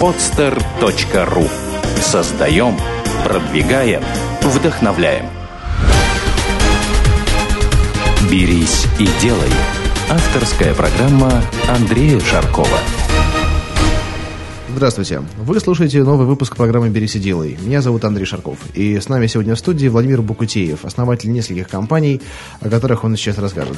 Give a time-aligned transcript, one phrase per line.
[0.00, 1.48] podster.ru
[2.00, 2.76] Создаем,
[3.24, 4.02] продвигаем,
[4.42, 5.26] вдохновляем.
[8.30, 9.50] «Берись и делай»–
[10.10, 12.78] авторская программа Андрея Шаркова.
[14.74, 15.22] Здравствуйте.
[15.38, 17.56] Вы слушаете новый выпуск программы «Берись и делай».
[17.62, 18.58] Меня зовут Андрей Шарков.
[18.74, 22.20] И с нами сегодня в студии Владимир Букутеев, основатель нескольких компаний,
[22.60, 23.76] о которых он сейчас расскажет.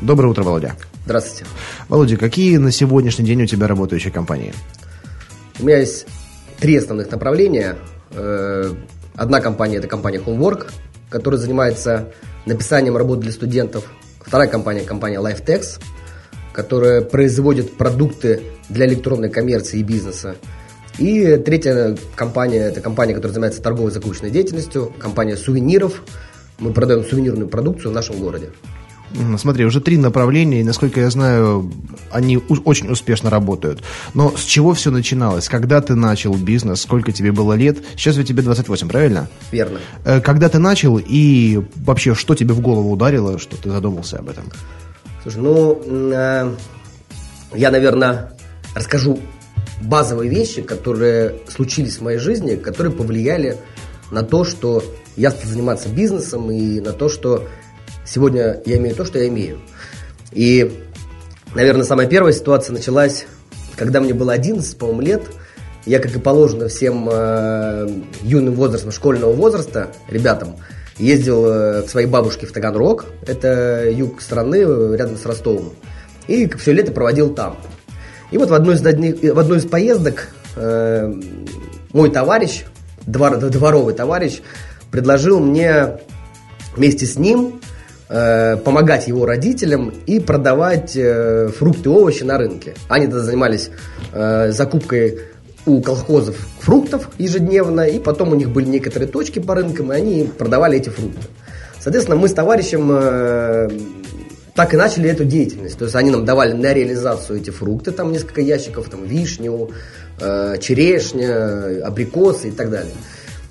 [0.00, 0.76] Доброе утро, Володя.
[1.04, 1.44] Здравствуйте.
[1.90, 4.54] Володя, какие на сегодняшний день у тебя работающие компании?
[5.60, 6.06] У меня есть
[6.58, 7.76] три основных направления.
[8.12, 8.72] Э,
[9.14, 10.70] одна компания– это компания Homework,
[11.10, 12.12] которая занимается
[12.46, 13.84] написанием работ для студентов.
[14.20, 15.80] Вторая компания– компания LifeTex,
[16.54, 20.36] которая производит продукты для электронной коммерции и бизнеса.
[20.98, 26.02] И третья компания– это компания, которая занимается торговой закупочной деятельностью, компания сувениров.
[26.58, 28.50] Мы продаем сувенирную продукцию в нашем городе.
[29.38, 31.70] Смотри, уже три направления, и, насколько я знаю,
[32.10, 33.82] они очень успешно работают.
[34.14, 35.48] Но с чего все начиналось?
[35.48, 36.82] Когда ты начал бизнес?
[36.82, 37.78] Сколько тебе было лет?
[37.96, 39.28] Сейчас ведь тебе 28, правильно?
[39.50, 39.80] Верно.
[40.04, 44.28] Э, когда ты начал и вообще, что тебе в голову ударило, что ты задумался об
[44.28, 44.44] этом?
[45.22, 46.54] Слушай, ну, э,
[47.54, 48.32] я, наверное,
[48.74, 49.18] расскажу
[49.82, 53.58] базовые вещи, которые случились в моей жизни, которые повлияли
[54.10, 54.84] на то, что
[55.16, 57.48] я стал заниматься бизнесом и на то, что
[58.06, 59.58] Сегодня я имею то, что я имею.
[60.32, 60.84] И,
[61.54, 63.26] наверное, самая первая ситуация началась,
[63.76, 65.22] когда мне было 11, по-моему, лет.
[65.86, 67.88] Я, как и положено всем э,
[68.22, 70.56] юным возрастом, школьного возраста, ребятам,
[70.98, 74.58] ездил э, к своей бабушке в Таганрог, это юг страны,
[74.96, 75.72] рядом с Ростовом,
[76.28, 77.56] и все лето проводил там.
[78.30, 81.12] И вот в одной из, в одной из поездок э,
[81.92, 82.64] мой товарищ,
[83.06, 84.40] двор, дворовый товарищ,
[84.90, 85.98] предложил мне
[86.76, 87.60] вместе с ним
[88.12, 92.74] Э, помогать его родителям и продавать э, фрукты и овощи на рынке.
[92.88, 93.70] Они тогда занимались
[94.12, 95.20] э, закупкой
[95.64, 100.24] у колхозов фруктов ежедневно, и потом у них были некоторые точки по рынкам, и они
[100.24, 101.20] продавали эти фрукты.
[101.78, 103.70] Соответственно, мы с товарищем э,
[104.56, 105.78] так и начали эту деятельность.
[105.78, 109.70] То есть они нам давали на реализацию эти фрукты, там несколько ящиков, там вишню,
[110.20, 112.92] э, черешня, абрикосы и так далее.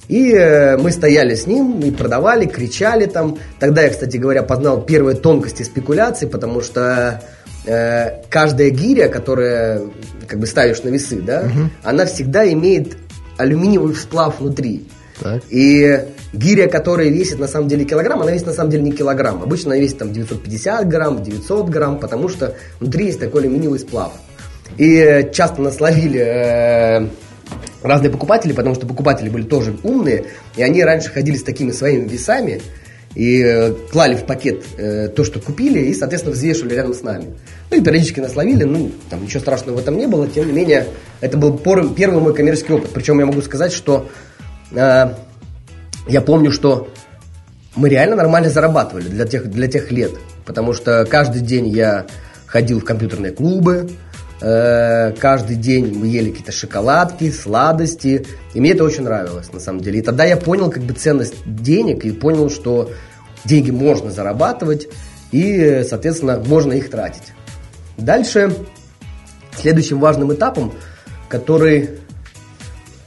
[0.09, 3.37] И э, мы стояли с ним и продавали, кричали там.
[3.59, 7.21] Тогда я, кстати говоря, познал первые тонкости спекуляций, потому что
[7.65, 9.83] э, каждая гиря, которая
[10.27, 11.69] как бы ставишь на весы, да, угу.
[11.83, 12.97] она всегда имеет
[13.37, 14.87] алюминиевый сплав внутри.
[15.21, 15.43] Так.
[15.51, 19.43] И гиря, которая весит на самом деле килограмм, она весит на самом деле не килограмм.
[19.43, 24.13] Обычно она весит там 950 грамм, 900 грамм, потому что внутри есть такой алюминиевый сплав.
[24.77, 27.07] И э, часто нас ловили э,
[27.81, 30.25] разные покупатели, потому что покупатели были тоже умные,
[30.55, 32.61] и они раньше ходили с такими своими весами
[33.15, 37.33] и э, клали в пакет э, то, что купили, и, соответственно, взвешивали рядом с нами.
[37.71, 40.53] Ну и периодически нас ловили, ну, там ничего страшного в этом не было, тем не
[40.53, 40.87] менее,
[41.21, 42.91] это был первый мой коммерческий опыт.
[42.93, 44.09] Причем я могу сказать, что
[44.71, 45.09] э,
[46.07, 46.89] я помню, что
[47.75, 50.11] мы реально нормально зарабатывали для тех, для тех лет,
[50.45, 52.05] потому что каждый день я
[52.45, 53.89] ходил в компьютерные клубы,
[54.39, 58.25] каждый день мы ели какие-то шоколадки, сладости.
[58.53, 59.99] И мне это очень нравилось, на самом деле.
[59.99, 62.91] И тогда я понял как бы ценность денег и понял, что
[63.43, 64.87] деньги можно зарабатывать
[65.31, 67.33] и, соответственно, можно их тратить.
[67.97, 68.55] Дальше,
[69.57, 70.73] следующим важным этапом,
[71.27, 71.99] который,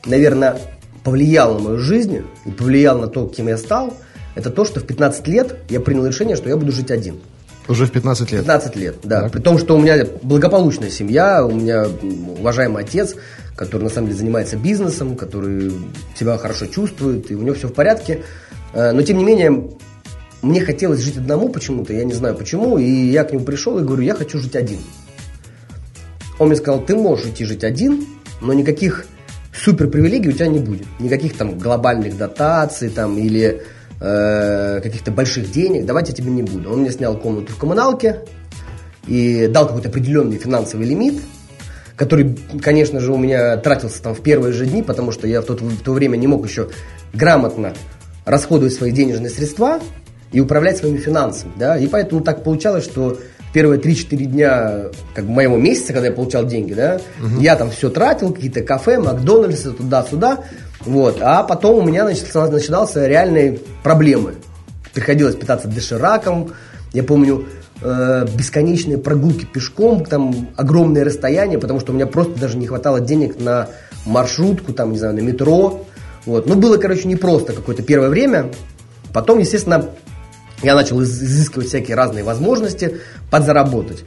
[0.04, 0.59] наверное,
[1.03, 3.94] повлиял на мою жизнь и повлиял на то, кем я стал,
[4.34, 7.21] это то, что в 15 лет я принял решение, что я буду жить один–
[7.68, 8.40] уже в 15 лет?
[8.40, 9.22] 15 лет, да.
[9.22, 9.32] Так.
[9.32, 11.86] При том, что у меня благополучная семья, у меня
[12.38, 13.14] уважаемый отец,
[13.56, 15.72] который на самом деле занимается бизнесом, который
[16.18, 18.22] себя хорошо чувствует, и у него все в порядке.
[18.72, 19.70] Э, но тем не менее,
[20.42, 23.82] мне хотелось жить одному почему-то, я не знаю почему, и я к нему пришел и
[23.82, 24.80] говорю, я хочу жить один.
[26.38, 28.06] Он мне сказал, ты можешь идти жить один,
[28.40, 29.06] но никаких
[29.54, 30.86] супер привилегий у тебя не будет.
[30.98, 33.62] Никаких там глобальных дотаций там или
[34.02, 36.72] э, каких-то больших денег, давайте я тебе не буду.
[36.72, 38.20] Он мне снял комнату в коммуналке
[39.06, 41.22] и дал какой-то определенный финансовый лимит,
[41.97, 45.44] который, конечно же, у меня тратился там в первые же дни, потому что я в,
[45.44, 46.68] тот, в то время не мог еще
[47.12, 47.74] грамотно
[48.24, 49.80] расходовать свои денежные средства
[50.32, 53.18] и управлять своими финансами, да, и поэтому так получалось, что
[53.53, 54.82] первые 3-4 дня
[55.15, 57.41] как бы, моего месяца, когда я получал деньги, да, угу.
[57.41, 60.44] я там все тратил, какие-то кафе, Макдональдсы, туда-сюда,
[60.84, 61.18] вот.
[61.20, 64.34] А потом у меня начинался, начинался реальные проблемы.
[64.94, 66.52] Приходилось питаться дошираком.
[66.92, 67.46] Я помню,
[67.80, 73.00] э, бесконечные прогулки пешком, там огромные расстояния, потому что у меня просто даже не хватало
[73.00, 73.68] денег на
[74.04, 75.84] маршрутку, там, не знаю, на метро.
[76.26, 76.46] Вот.
[76.46, 78.50] Ну, было, короче, непросто какое-то первое время.
[79.12, 79.90] Потом, естественно,
[80.62, 82.98] я начал изыскивать всякие разные возможности
[83.30, 84.04] подзаработать.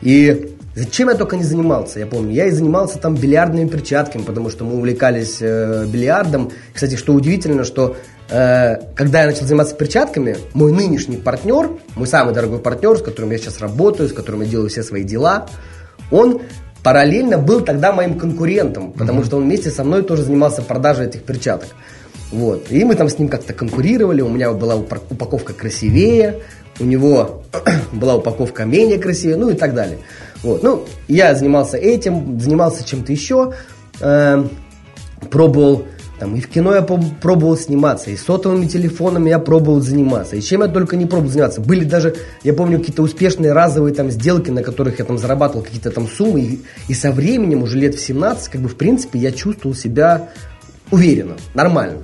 [0.00, 2.32] И Зачем я только не занимался, я помню.
[2.32, 6.50] Я и занимался там бильярдными перчатками, потому что мы увлекались э, бильярдом.
[6.72, 7.96] Кстати, что удивительно, что
[8.30, 13.32] э, когда я начал заниматься перчатками, мой нынешний партнер, мой самый дорогой партнер, с которым
[13.32, 15.46] я сейчас работаю, с которым я делаю все свои дела,
[16.10, 16.40] он
[16.82, 19.26] параллельно был тогда моим конкурентом, потому mm-hmm.
[19.26, 21.68] что он вместе со мной тоже занимался продажей этих перчаток.
[22.30, 22.68] Вот.
[22.70, 26.40] И мы там с ним как-то конкурировали, у меня была упаковка красивее,
[26.80, 27.42] у него
[27.92, 29.98] была упаковка менее красивее, ну и так далее.
[30.42, 30.62] Вот.
[30.62, 33.52] Ну, я занимался этим, занимался чем-то еще,
[34.00, 34.44] э,
[35.30, 35.86] пробовал,
[36.18, 40.62] там, и в кино я пробовал сниматься, и сотовыми телефонами я пробовал заниматься, и чем
[40.62, 41.60] я только не пробовал заниматься.
[41.60, 45.90] Были даже, я помню, какие-то успешные разовые там сделки, на которых я там зарабатывал какие-то
[45.90, 49.32] там суммы, и, и со временем, уже лет в 17, как бы, в принципе, я
[49.32, 50.30] чувствовал себя
[50.90, 52.02] уверенно, нормально.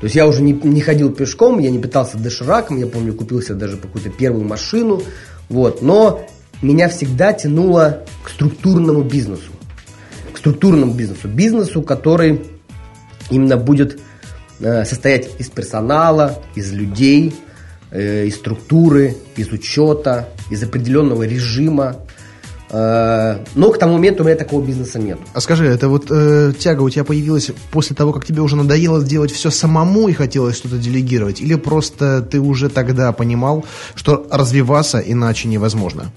[0.00, 3.42] То есть я уже не, не ходил пешком, я не пытался дошираком, я помню, купил
[3.42, 5.02] себе даже какую-то первую машину,
[5.48, 6.24] вот, но
[6.62, 9.52] меня всегда тянуло к структурному бизнесу.
[10.32, 11.28] К структурному бизнесу.
[11.28, 12.42] Бизнесу, который
[13.30, 14.00] именно будет
[14.60, 17.34] э, состоять из персонала, из людей,
[17.90, 21.96] э, из структуры, из учета, из определенного режима,
[22.70, 25.18] Э, но к тому моменту у меня такого бизнеса нет.
[25.32, 29.02] А скажи, это вот э, тяга у тебя появилась после того, как тебе уже надоело
[29.02, 31.40] делать все самому и хотелось что-то делегировать?
[31.40, 33.64] Или просто ты уже тогда понимал,
[33.94, 36.12] что развиваться иначе невозможно?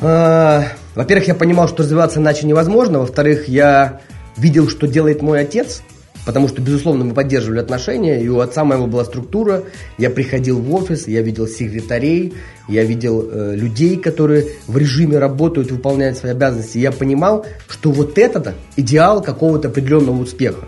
[0.00, 0.62] Э,
[0.94, 3.00] во-первых, я понимал, что развиваться иначе невозможно.
[3.00, 4.00] Во-вторых, я
[4.36, 5.82] видел, что делает мой отец–
[6.26, 9.62] Потому что, безусловно, мы поддерживали отношения, и у отца моего была структура.
[9.96, 12.34] Я приходил в офис, я видел секретарей,
[12.68, 16.78] я видел э, людей, которые в режиме работают, выполняют свои обязанности.
[16.78, 20.64] Я понимал, что вот это идеал какого-то определенного успеха.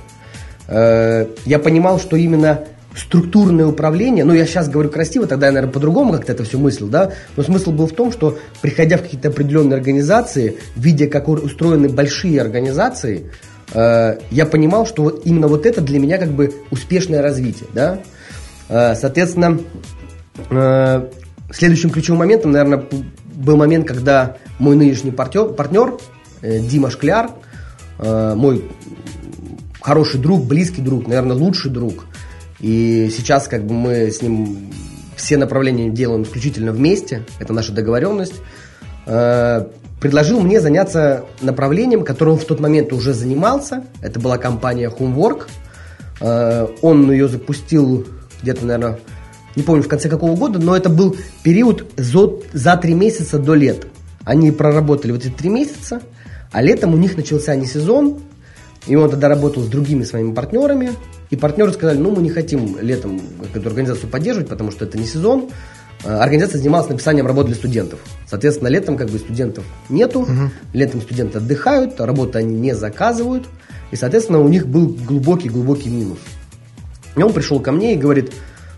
[0.68, 2.60] Э, я понимал, что именно
[2.96, 6.88] структурное управление, ну я сейчас говорю красиво, тогда я, наверное, по-другому как-то это все мыслил,
[6.88, 11.88] да, но смысл был в том, что приходя в какие-то определенные организации, видя, как устроены
[11.88, 13.30] большие организации,
[13.72, 18.00] Э, я понимал, что вот именно вот это для меня как бы успешное развитие, да.
[18.68, 19.60] Э, соответственно,
[20.50, 21.08] э,
[21.50, 22.84] следующим ключевым моментом, наверное,
[23.34, 25.98] был момент, когда мой нынешний партнер, партнер
[26.42, 27.30] Дима Шкляр,
[27.98, 28.70] мой
[29.80, 32.04] хороший друг, близкий друг, наверное, лучший друг,
[32.60, 34.70] и сейчас как бы мы с ним
[35.16, 38.34] все направления делаем исключительно вместе, это наша договоренность,
[40.00, 43.84] предложил мне заняться направлением, которым в тот момент уже занимался.
[44.00, 45.46] Это была компания Homework.
[46.20, 48.06] Э, он ее запустил
[48.42, 48.98] где-то, наверное,
[49.56, 53.86] не помню в конце какого года, но это был период за три месяца до лет.
[54.24, 56.00] Они проработали вот эти три месяца,
[56.52, 58.20] а летом у них начался не сезон,
[58.86, 60.92] и он тогда работал с другими своими партнерами,
[61.30, 63.20] и партнеры сказали, ну мы не хотим летом
[63.54, 65.50] эту организацию поддерживать, потому что это не сезон,
[66.04, 68.00] Э, организация занималась написанием работ для студентов.
[68.26, 70.50] Соответственно, летом как бы студентов нету, угу.
[70.72, 73.46] летом студенты отдыхают, работу они не заказывают,
[73.90, 76.18] и, соответственно, у них был глубокий-глубокий минус.
[77.16, 78.32] И он пришел ко мне и говорит,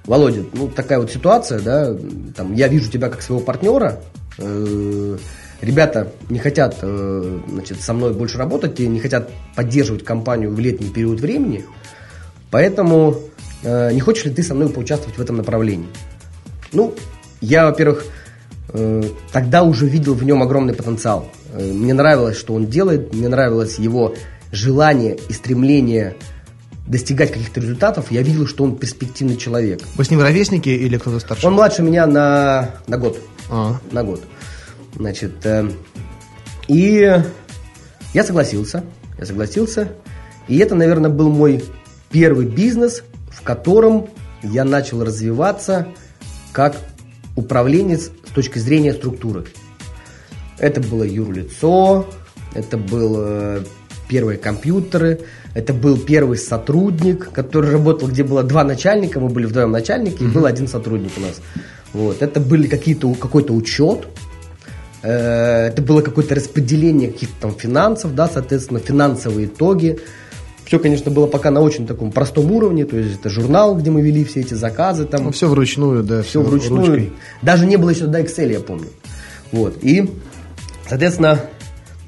[0.05, 1.94] Володя, ну такая вот ситуация, да,
[2.35, 4.00] там, я вижу тебя как своего партнера,
[4.38, 5.19] э,
[5.61, 10.58] ребята не хотят, э, значит, со мной больше работать и не хотят поддерживать компанию в
[10.58, 11.67] летний период времени,
[12.50, 13.17] поэтому
[13.62, 15.88] э, не хочешь ли ты со мной поучаствовать в этом направлении?
[16.73, 16.94] Ну,
[17.41, 18.05] я, во-первых,
[18.69, 19.02] э,
[19.32, 21.29] тогда уже видел в нем огромный потенциал.
[21.52, 24.14] Э, мне нравилось, что он делает, мне нравилось его
[24.52, 26.16] желание и стремление
[26.87, 28.11] достигать каких-то результатов.
[28.11, 29.80] Я видел, что он перспективный человек.
[29.95, 31.47] Вы с ним ровесники или кто-то старше?
[31.47, 33.19] Он младше меня на, на год.
[33.49, 33.78] А.
[33.92, 34.23] На год.
[34.97, 35.71] Значит, э,
[36.69, 37.23] и
[38.12, 38.85] я согласился.
[39.19, 39.92] Я согласился.
[40.49, 41.62] И это, наверное, был мой
[42.11, 44.09] первый бизнес, в котором
[44.43, 45.88] я начал развиваться–
[46.52, 46.76] как
[47.37, 49.45] управленец с точки зрения структуры.
[50.59, 52.07] Это было юрлицо,
[52.55, 53.62] это был э,
[54.09, 55.21] первые компьютеры,
[55.55, 60.26] это был первый сотрудник, который работал, где было два начальника, мы были вдвоем начальники, и
[60.26, 61.40] был один сотрудник у нас.
[61.93, 62.21] Вот.
[62.23, 64.07] Это были какие-то, какой-то учет,
[65.02, 69.99] э, это было какое-то распределение каких-то там финансов, да, соответственно, финансовые итоги.
[70.71, 74.03] Все, конечно, было пока на очень таком простом уровне, то есть это журнал, где мы
[74.03, 75.05] вели все эти заказы.
[75.05, 76.23] Там, ну, все вручную, да.
[76.23, 76.87] Все, все вручную.
[76.87, 77.12] Ручкой.
[77.43, 78.87] Даже не было еще тогда Excel, я помню.
[79.50, 79.83] Вот.
[79.83, 80.09] И,
[80.89, 81.41] соответственно,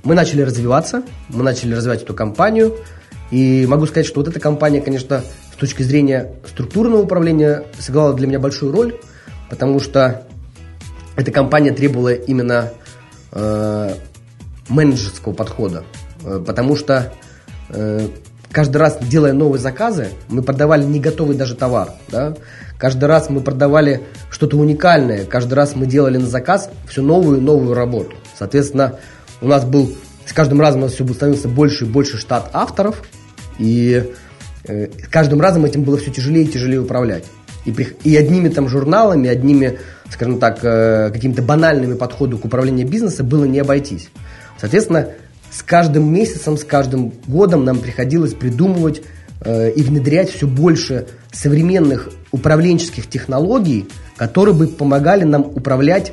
[0.05, 2.77] мы начали развиваться, мы начали развивать эту компанию.
[3.33, 8.29] И могу сказать, что вот эта компания, конечно, с точки зрения структурного управления сыграла для
[8.29, 8.95] меня большую роль,
[9.51, 10.23] потому что
[11.17, 12.71] эта компания требовала именно
[13.33, 13.95] э,
[14.69, 15.83] менеджерского подхода.
[16.25, 17.13] Э, потому что
[17.71, 18.07] э,
[18.53, 21.91] каждый раз делая новые заказы, мы продавали не готовый даже товар.
[22.11, 22.35] Да?
[22.79, 27.41] Каждый раз мы продавали что-то уникальное, каждый раз мы делали на заказ всю новую и
[27.41, 28.15] новую работу.
[28.39, 28.99] Соответственно,
[29.41, 29.93] у нас был,
[30.27, 33.03] с каждым разом у нас все становился больше и больше штат авторов,
[33.59, 34.13] и
[34.65, 37.25] э, каждым разом этим было все тяжелее и тяжелее управлять.
[37.65, 37.71] И,
[38.05, 39.79] и одними там журналами, одними,
[40.11, 44.11] скажем так, э, какими-то банальными подходами к управлению бизнеса было не обойтись.
[44.59, 45.09] Соответственно,
[45.53, 49.03] с каждым месяцем, с каждым годом нам приходилось придумывать
[49.41, 56.13] э, и внедрять все больше современных управленческих технологий, которые бы помогали нам управлять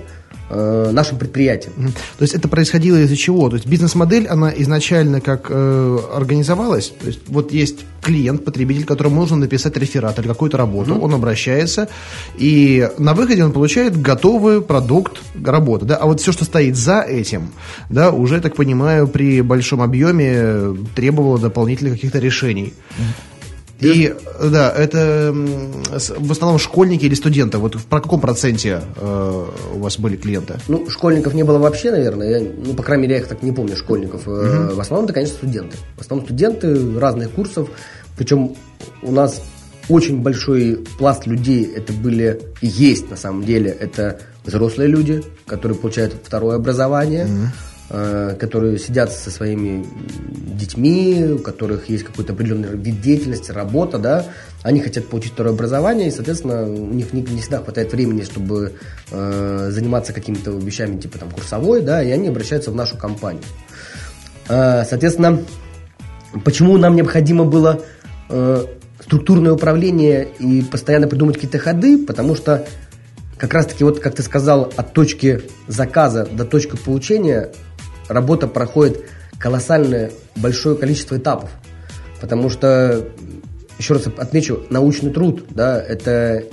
[0.49, 1.93] э, нашим предприятием.
[2.17, 3.49] То есть это происходило из-за чего?
[3.49, 6.93] То есть бизнес-модель, она изначально как э, организовалась?
[6.99, 11.01] То есть вот есть клиент, потребитель, которому нужно написать реферат или какую-то работу, mm-hmm.
[11.01, 11.89] он обращается,
[12.37, 15.85] и на выходе он получает готовый продукт работы.
[15.85, 15.97] Да?
[15.97, 17.51] А вот все, что стоит за этим,
[17.89, 22.73] да, уже, так понимаю, при большом объеме требовало дополнительных каких-то решений.
[22.73, 23.28] Mm-hmm.
[23.79, 27.57] И да, это в основном школьники или студенты.
[27.57, 29.45] Вот в про каком проценте э,
[29.75, 30.55] у вас были клиенты?
[30.67, 32.39] Ну, школьников не было вообще, наверное.
[32.39, 34.27] Я, ну, по крайней мере, я их так не помню, школьников.
[34.27, 34.75] Угу.
[34.75, 35.77] В основном это, конечно, студенты.
[35.97, 37.69] В основном студенты разных курсов.
[38.17, 38.55] Причем
[39.01, 39.41] у нас
[39.87, 43.71] очень большой пласт людей это были и есть на самом деле.
[43.71, 47.25] Это взрослые люди, которые получают второе образование.
[47.25, 49.83] Угу которые сидят со своими
[50.59, 54.25] детьми, у которых есть какой-то определенный вид деятельности, работа, да,
[54.61, 58.73] они хотят получить второе образование, и, соответственно, у них не, не всегда хватает времени, чтобы
[59.09, 63.43] э, заниматься какими-то вещами, типа там курсовой, да, и они обращаются в нашу компанию.
[64.49, 65.41] Э, соответственно,
[66.43, 67.81] почему нам необходимо было
[68.29, 68.65] э,
[69.01, 72.67] структурное управление и постоянно придумать какие-то ходы, потому что
[73.37, 77.51] как раз-таки, вот как ты сказал, от точки заказа до точки получения
[78.09, 79.05] работа проходит
[79.39, 81.49] колоссальное большое количество этапов.
[82.19, 83.07] Потому что,
[83.77, 86.43] еще раз отмечу, научный труд, да, это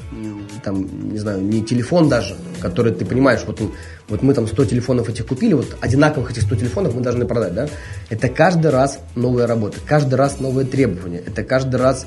[0.63, 3.61] там, не знаю, не телефон даже, который ты понимаешь, вот,
[4.09, 7.55] вот мы там 100 телефонов этих купили, вот одинаковых этих 100 телефонов мы должны продать,
[7.55, 7.69] да,
[8.11, 12.07] это каждый раз новая работа, каждый раз новые требования, это каждый раз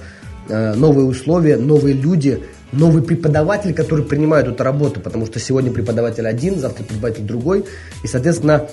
[0.50, 6.28] э, новые условия, новые люди, новый преподаватель, который принимает эту работу, потому что сегодня преподаватель
[6.28, 7.66] один, завтра преподаватель другой,
[8.04, 8.70] и, соответственно,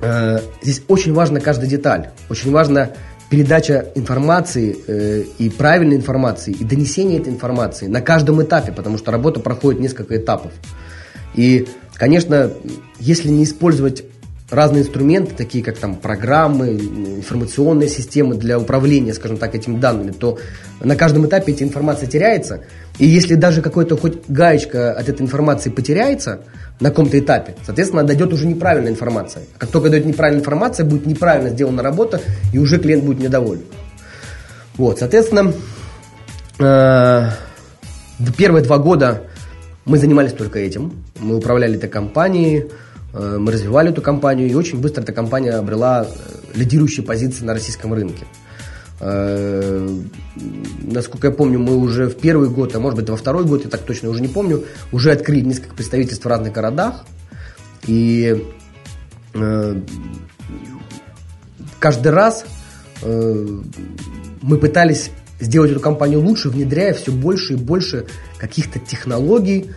[0.00, 2.90] Э, здесь очень важна каждая деталь, очень важна
[3.28, 9.12] передача информации э, и правильной информации, и донесение этой информации на каждом этапе, потому что
[9.12, 10.52] работа проходит несколько этапов.
[11.34, 12.50] И, конечно,
[12.98, 14.04] если не использовать
[14.50, 20.38] разные инструменты, такие как там программы, информационные системы для управления, скажем так, этими данными, то
[20.80, 22.64] на каждом этапе эта информация теряется.
[22.98, 26.40] И если даже какой-то хоть гаечка от этой информации потеряется,
[26.80, 27.54] на каком-то этапе.
[27.64, 29.44] Соответственно, дойдет уже неправильная информация.
[29.58, 32.20] Как только дойдет неправильная информация, будет неправильно сделана работа,
[32.52, 33.62] и уже клиент будет недоволен.
[34.76, 35.52] Вот, соответственно,
[36.58, 37.28] э,
[38.36, 39.24] первые два года
[39.84, 41.04] мы занимались только этим.
[41.18, 42.70] Мы управляли этой компанией,
[43.12, 47.52] э, мы развивали эту компанию, и очень быстро эта компания обрела э, лидирующие позиции на
[47.52, 48.24] российском рынке.
[49.00, 49.88] Э,
[50.82, 53.70] насколько я помню, мы уже в первый год, а может быть во второй год, я
[53.70, 57.06] так точно уже не помню, уже открыли несколько представительств в разных городах.
[57.86, 58.44] И
[59.34, 59.80] э,
[61.78, 62.44] каждый раз
[63.02, 63.46] э,
[64.42, 69.70] мы пытались сделать эту компанию лучше, внедряя все больше и больше каких-то технологий,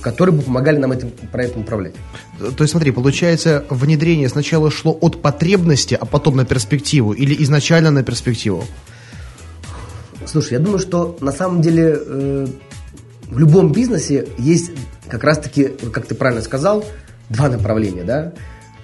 [0.00, 1.94] которые бы помогали нам этим проектом управлять.
[2.38, 7.90] То есть, смотри, получается, внедрение сначала шло от потребности, а потом на перспективу, или изначально
[7.90, 8.64] на перспективу?
[10.24, 12.46] Слушай, я думаю, что на самом деле э,
[13.28, 14.70] в любом бизнесе есть
[15.08, 16.84] как раз-таки, как ты правильно сказал,
[17.28, 18.32] два направления, да?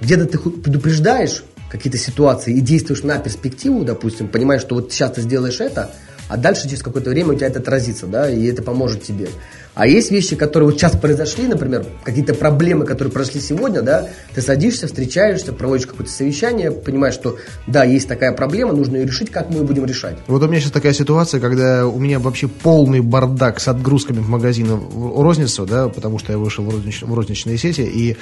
[0.00, 5.22] Где-то ты предупреждаешь какие-то ситуации и действуешь на перспективу, допустим, понимаешь, что вот сейчас ты
[5.22, 5.90] сделаешь это,
[6.28, 9.28] а дальше через какое-то время у тебя это отразится, да, и это поможет тебе.
[9.74, 14.40] А есть вещи, которые вот сейчас произошли, например, какие-то проблемы, которые прошли сегодня, да, ты
[14.40, 19.50] садишься, встречаешься, проводишь какое-то совещание, понимаешь, что да, есть такая проблема, нужно ее решить, как
[19.50, 20.16] мы ее будем решать.
[20.28, 24.28] Вот у меня сейчас такая ситуация, когда у меня вообще полный бардак с отгрузками в
[24.28, 28.16] магазин в розницу, да, потому что я вышел в, рознич, в розничные сети, и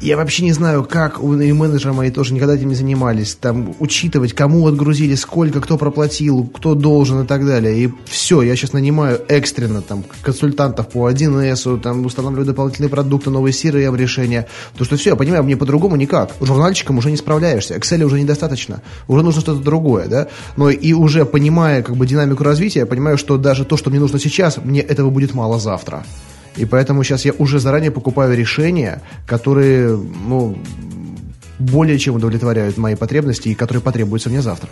[0.00, 4.34] я вообще не знаю, как, и менеджеры мои тоже никогда этим не занимались, там, учитывать,
[4.34, 7.84] кому отгрузили, сколько, кто проплатил, кто должен и так далее.
[7.84, 13.52] И все, я сейчас нанимаю экстренно, там, консультантов по 1С, там, устанавливаю дополнительные продукты, новые
[13.52, 14.46] CRM решения.
[14.76, 16.32] То что все, я понимаю, мне по-другому никак.
[16.40, 20.28] Журнальчиком уже не справляешься, Excel уже недостаточно, уже нужно что-то другое, да.
[20.56, 24.00] Но и уже понимая, как бы, динамику развития, я понимаю, что даже то, что мне
[24.00, 26.04] нужно сейчас, мне этого будет мало завтра.
[26.56, 30.58] И поэтому сейчас я уже заранее покупаю решения, которые, ну,
[31.58, 34.70] более чем удовлетворяют мои потребности и которые потребуются мне завтра.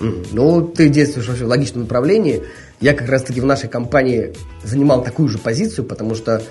[0.00, 2.42] Ну, ты действуешь вообще в логичном направлении.
[2.80, 4.32] Я как раз-таки в нашей компании
[4.64, 6.42] занимал такую же позицию, потому что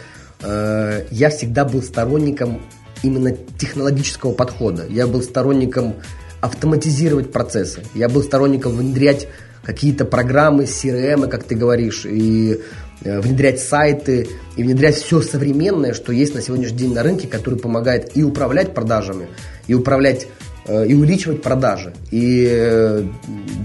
[0.41, 2.61] э, я всегда был сторонником
[3.03, 4.85] именно технологического подхода.
[4.87, 5.95] Я был сторонником
[6.39, 7.83] автоматизировать процессы.
[7.93, 9.27] Я был сторонником внедрять
[9.63, 12.61] какие-то программы, CRM, как ты говоришь, и
[13.03, 18.15] внедрять сайты, и внедрять все современное, что есть на сегодняшний день на рынке, которое помогает
[18.15, 19.27] и управлять продажами,
[19.67, 20.27] и управлять
[20.67, 23.03] э, и увеличивать продажи, и э,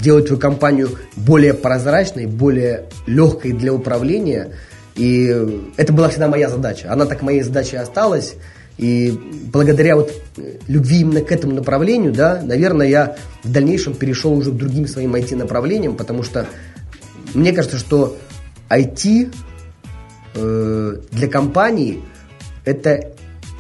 [0.01, 4.53] делать твою компанию более прозрачной, более легкой для управления.
[4.95, 5.27] И
[5.77, 6.91] это была всегда моя задача.
[6.91, 8.35] Она так моей задачей осталась.
[8.79, 9.19] И
[9.53, 10.13] благодаря вот
[10.69, 15.15] любви именно к этому направлению, да, наверное, я в дальнейшем перешел уже к другим своим
[15.15, 16.47] IT-направлениям, потому что
[17.35, 18.17] мне кажется, что
[18.69, 19.35] IT
[20.35, 22.03] э, для компании
[22.65, 23.13] это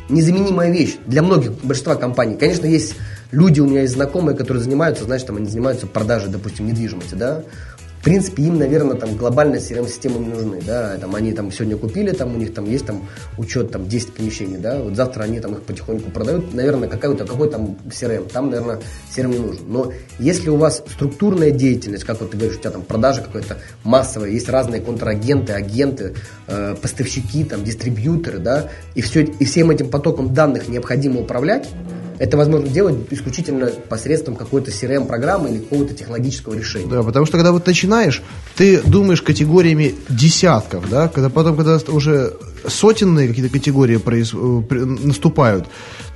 [0.09, 2.37] незаменимая вещь для многих, большинства компаний.
[2.37, 2.95] Конечно, есть
[3.31, 7.43] люди, у меня есть знакомые, которые занимаются, значит, там они занимаются продажей, допустим, недвижимости, да,
[8.07, 12.37] принципе, им, наверное, там глобальная CRM-система не нужны, да, там они там сегодня купили, там
[12.37, 15.63] у них там есть там учет там 10 помещений, да, вот завтра они там их
[15.63, 18.79] потихоньку продают, наверное, какой-то, какой там CRM, там, наверное,
[19.13, 19.63] CRM не нужен.
[19.67, 23.57] Но если у вас структурная деятельность, как вот ты говоришь, у тебя там продажа какая-то
[23.83, 26.15] массовая, есть разные контрагенты, агенты,
[26.47, 31.69] э, поставщики, там, дистрибьюторы, да, и, все, и всем этим потоком данных необходимо управлять,
[32.19, 36.89] это возможно делать исключительно посредством какой-то CRM-программы или какого-то технологического решения.
[36.89, 38.23] Да, потому что когда вот начинаешь,
[38.57, 42.33] ты думаешь категориями десятков, да, когда потом, когда уже
[42.67, 44.33] сотенные какие-то категории произ...
[44.35, 45.67] Э, наступают,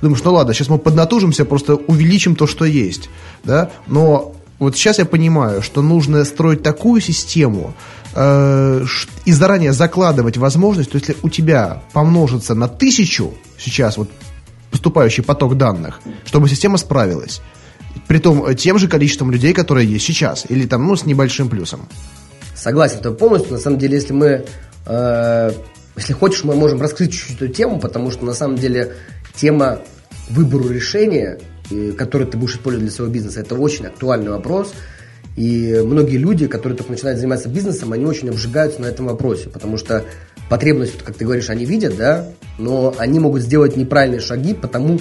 [0.01, 3.09] думаешь, ну ладно, сейчас мы поднатужимся, просто увеличим то, что есть,
[3.43, 7.73] да, но вот сейчас я понимаю, что нужно строить такую систему
[8.13, 8.85] э,
[9.25, 14.09] и заранее закладывать возможность, то есть если у тебя помножится на тысячу сейчас вот
[14.71, 17.41] поступающий поток данных, чтобы система справилась.
[18.07, 21.87] Притом э, тем же количеством людей, которые есть сейчас, или там, ну, с небольшим плюсом.
[22.55, 23.53] Согласен, то полностью.
[23.53, 24.45] На самом деле, если мы,
[24.85, 25.51] э,
[25.97, 28.93] если хочешь, мы можем раскрыть чуть-чуть эту тему, потому что на самом деле
[29.35, 29.79] тема
[30.29, 31.39] выбору решения,
[31.97, 34.73] который ты будешь использовать для своего бизнеса, это очень актуальный вопрос.
[35.35, 39.77] И многие люди, которые только начинают заниматься бизнесом, они очень обжигаются на этом вопросе, потому
[39.77, 40.05] что
[40.51, 44.99] потребность, как ты говоришь, они видят, да, но они могут сделать неправильные шаги потому,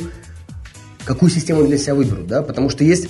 [1.05, 3.09] какую систему для себя выберут, да, потому что есть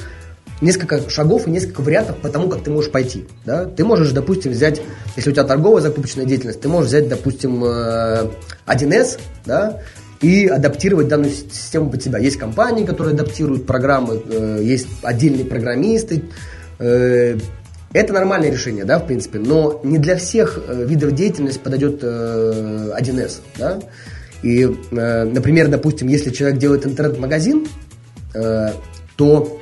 [0.62, 3.66] несколько шагов и несколько вариантов по тому, как ты можешь пойти, да.
[3.66, 4.80] Ты можешь, допустим, взять,
[5.16, 9.82] если у тебя торговая закупочная деятельность, ты можешь взять, допустим, 1С, э, да,
[10.22, 12.18] и адаптировать данную систему под себя.
[12.18, 16.22] Есть компании, которые адаптируют программы, э, есть отдельные программисты,
[16.78, 17.36] э,
[17.92, 23.80] это нормальное решение, да, в принципе, но не для всех видов деятельности подойдет 1С, да.
[24.42, 27.66] И, э, например, допустим, если человек делает интернет-магазин,
[28.34, 28.70] э,
[29.16, 29.60] то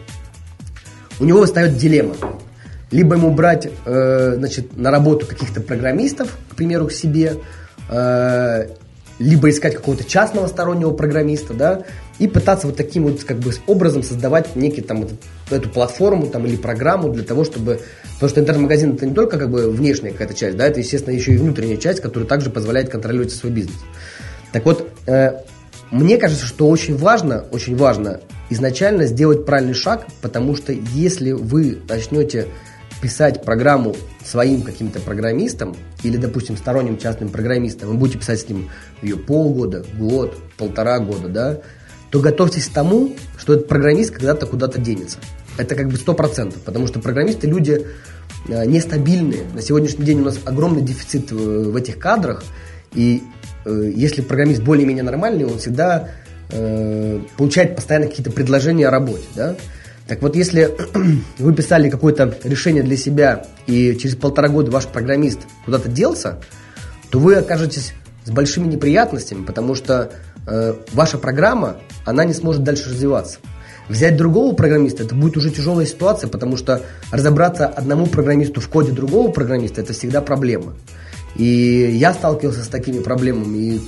[1.18, 2.14] у него встает дилемма.
[2.90, 7.34] Либо ему брать э, значит, на работу каких-то программистов, к примеру, к себе,
[9.18, 11.84] либо искать какого-то частного стороннего программиста, да,
[12.18, 15.12] и пытаться вот таким вот как бы образом создавать некий там вот,
[15.50, 17.80] эту платформу там или программу для того, чтобы,
[18.18, 21.34] потому что интернет-магазин это не только как бы внешняя какая-то часть, да, это естественно еще
[21.34, 23.78] и внутренняя часть, которая также позволяет контролировать свой бизнес.
[24.50, 25.38] Так вот, э,
[25.92, 31.78] мне кажется, что очень важно, очень важно изначально сделать правильный шаг, потому что если вы
[31.88, 32.48] начнете
[33.00, 38.68] писать программу своим каким-то программистом или, допустим, сторонним частным программистом, вы будете писать с ним
[39.00, 41.58] ее полгода, год, полтора года, да,
[42.10, 45.18] то готовьтесь к тому, что этот программист когда-то куда-то денется.
[45.58, 47.86] Это как бы сто процентов, потому что программисты люди
[48.48, 49.42] э, нестабильные.
[49.54, 52.42] На сегодняшний день у нас огромный дефицит в этих кадрах,
[52.94, 53.22] и
[53.68, 56.10] Э, если программист более-менее нормальный, он всегда
[56.50, 59.56] э, получает постоянно какие-то предложения о работе, да?
[60.06, 60.74] Так вот, если
[61.38, 66.40] вы писали какое-то решение для себя, и через полтора года ваш программист куда-то делся,
[67.10, 67.92] то вы окажетесь
[68.24, 70.12] с большими неприятностями, потому что
[70.46, 73.38] э, ваша программа, она не сможет дальше развиваться.
[73.88, 78.92] Взять другого программиста, это будет уже тяжелая ситуация, потому что разобраться одному программисту в коде
[78.92, 80.74] другого программиста, это всегда проблема.
[81.36, 81.44] И
[81.92, 83.80] я сталкивался с такими проблемами, и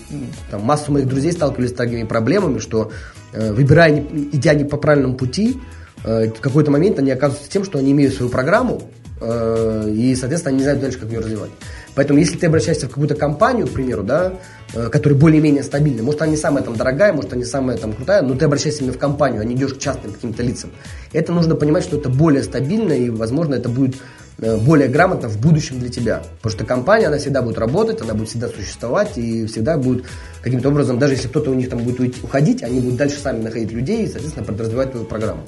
[0.50, 2.92] там, массу моих друзей сталкивались с такими проблемами, что
[3.32, 5.58] э, выбирая, идя не по правильному пути,
[6.04, 8.82] э, в какой-то момент они оказываются тем, что они имеют свою программу,
[9.20, 11.50] э, и, соответственно, они не знают дальше, как ее развивать.
[11.94, 14.35] Поэтому, если ты обращаешься в какую-то компанию, к примеру, да,
[14.74, 17.92] э, которая более-менее стабильная, может, она не самая там дорогая, может, она не самая там
[17.92, 20.70] крутая, но ты обращаешься именно в компанию, а не идешь к частным каким-то лицам.
[21.12, 23.96] Это нужно понимать, что это более стабильно, и, возможно, это будет
[24.42, 26.22] Э, более грамотно в будущем для тебя.
[26.37, 30.07] Потому что компания, она всегда будет работать, она будет всегда существовать и всегда будет
[30.40, 33.70] каким-то образом, даже если кто-то у них там будет уходить, они будут дальше сами находить
[33.70, 35.42] людей и, соответственно, подразвивать твою программу.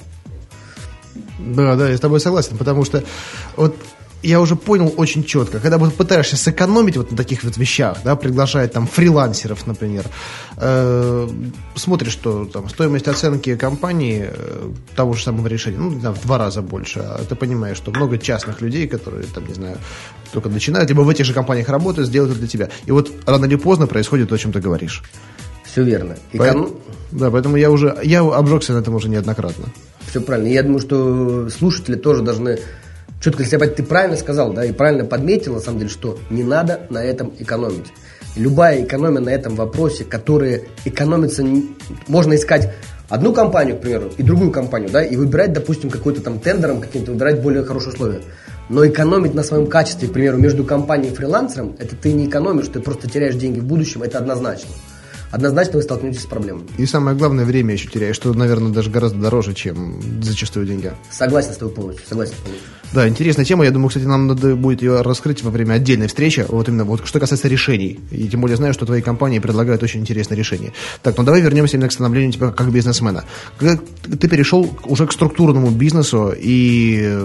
[1.39, 3.03] Да, да, я с тобой согласен, потому что
[3.55, 3.75] вот
[4.23, 8.15] я уже понял очень четко, когда вот пытаешься сэкономить вот на таких вот вещах, да,
[8.15, 10.05] приглашать там фрилансеров, например,
[10.57, 11.29] э,
[11.75, 16.21] смотришь, что там стоимость оценки компании э, того же самого решения, ну, не знаю, в
[16.21, 19.77] два раза больше, а ты понимаешь, что много частных людей, которые там, не знаю,
[20.31, 22.69] только начинают, либо в этих же компаниях работают, сделают это для тебя.
[22.85, 25.03] И вот рано или поздно происходит то, о чем ты говоришь.
[25.65, 26.15] Все верно.
[26.31, 26.77] И поэтому, кон...
[27.11, 29.65] Да, поэтому я уже, я обжегся на этом уже неоднократно.
[30.07, 30.47] Все правильно.
[30.47, 32.59] Я думаю, что слушатели тоже должны
[33.23, 36.81] четко себя, ты правильно сказал, да, и правильно подметил, на самом деле, что не надо
[36.89, 37.87] на этом экономить.
[38.35, 41.45] Любая экономия на этом вопросе, которая экономится,
[42.07, 42.73] можно искать
[43.07, 47.11] одну компанию, к примеру, и другую компанию, да, и выбирать, допустим, какой-то там тендером каким-то,
[47.11, 48.21] выбирать более хорошие условия.
[48.69, 52.67] Но экономить на своем качестве, к примеру, между компанией и фрилансером, это ты не экономишь,
[52.67, 54.71] ты просто теряешь деньги в будущем, это однозначно
[55.31, 56.63] однозначно вы столкнетесь с проблемой.
[56.77, 60.91] И самое главное, время еще теряешь, что, наверное, даже гораздо дороже, чем зачастую деньги.
[61.11, 62.69] Согласен с тобой полностью, согласен полностью.
[62.93, 63.65] Да, интересная тема.
[63.65, 66.45] Я думаю, кстати, нам надо будет ее раскрыть во время отдельной встречи.
[66.47, 67.99] Вот именно вот что касается решений.
[68.11, 70.73] И тем более знаю, что твои компании предлагают очень интересные решения.
[71.01, 73.25] Так, ну давай вернемся именно к становлению тебя как бизнесмена.
[73.57, 77.17] Когда ты перешел уже к структурному бизнесу, и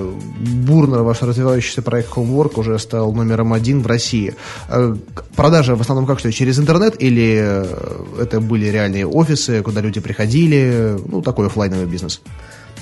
[0.67, 4.35] бурно ваш развивающийся проект Homework уже стал номером один в России.
[4.71, 4.97] Э,
[5.37, 10.01] продажи в основном как что, через интернет или э, это были реальные офисы, куда люди
[10.01, 10.97] приходили?
[11.07, 12.23] Ну, такой офлайновый бизнес.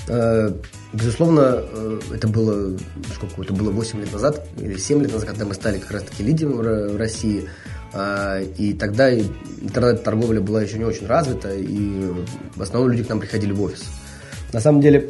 [0.07, 0.51] Э,
[0.93, 2.77] безусловно, э, это было,
[3.13, 6.23] сколько, это было 8 лет назад или 7 лет назад, когда мы стали как раз-таки
[6.23, 7.49] лидером в России.
[7.93, 12.11] А, и тогда интернет-торговля была еще не очень развита, и
[12.55, 13.85] в основном люди к нам приходили в офис.
[14.53, 15.09] На самом деле,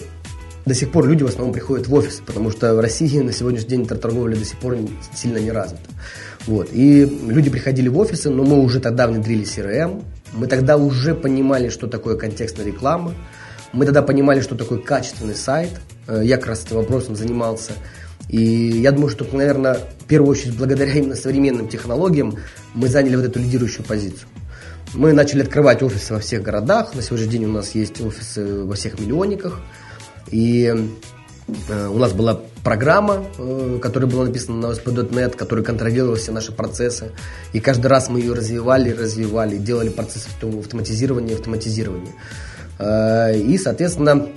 [0.66, 3.70] до сих пор люди в основном приходят в офис, потому что в России на сегодняшний
[3.70, 4.78] день интернет-торговля до сих пор
[5.16, 5.84] сильно не развита.
[6.46, 6.70] Вот.
[6.72, 11.70] И люди приходили в офисы, но мы уже тогда внедрили CRM, мы тогда уже понимали,
[11.70, 13.14] что такое контекстная реклама,
[13.74, 15.72] мы тогда понимали, что такое качественный сайт.
[16.08, 17.74] Э, я как раз этим вопросом занимался.
[18.30, 22.38] И я думаю, что, наверное, в первую очередь, благодаря именно современным технологиям
[22.74, 24.28] мы заняли вот эту лидирующую позицию.
[24.94, 26.96] Мы начали открывать офисы во всех городах.
[26.96, 29.60] На сегодняшний день у нас есть офисы во всех миллионниках.
[30.30, 30.74] И
[31.70, 36.52] э, у нас была программа, э, которая была написана на OSP.NET, которая контролировала все наши
[36.52, 37.12] процессы.
[37.54, 42.14] И каждый раз мы ее развивали, развивали, делали процесс автоматизирования, автоматизирования.
[42.80, 44.28] Э, и, соответственно,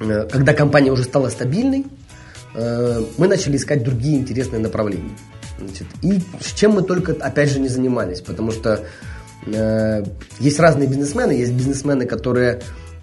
[0.00, 1.86] э, когда компания уже стала стабильной,
[2.54, 5.16] э, мы начали искать другие интересные направления.
[5.58, 6.20] Значит, и
[6.54, 8.84] чем мы только, опять же, не занимались, потому что
[9.46, 10.04] э,
[10.38, 12.60] есть разные бизнесмены, есть бизнесмены, которые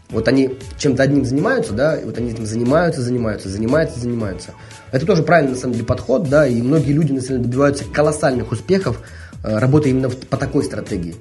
[0.10, 4.52] вот они чем-то одним занимаются, да, и вот они этим занимаются, занимаются, занимаются, занимаются.
[4.92, 7.86] Это тоже правильный, на самом деле, подход, да, и многие люди, на самом деле, добиваются
[7.86, 9.02] колоссальных успехов,
[9.44, 11.16] э, работая именно по такой стратегии.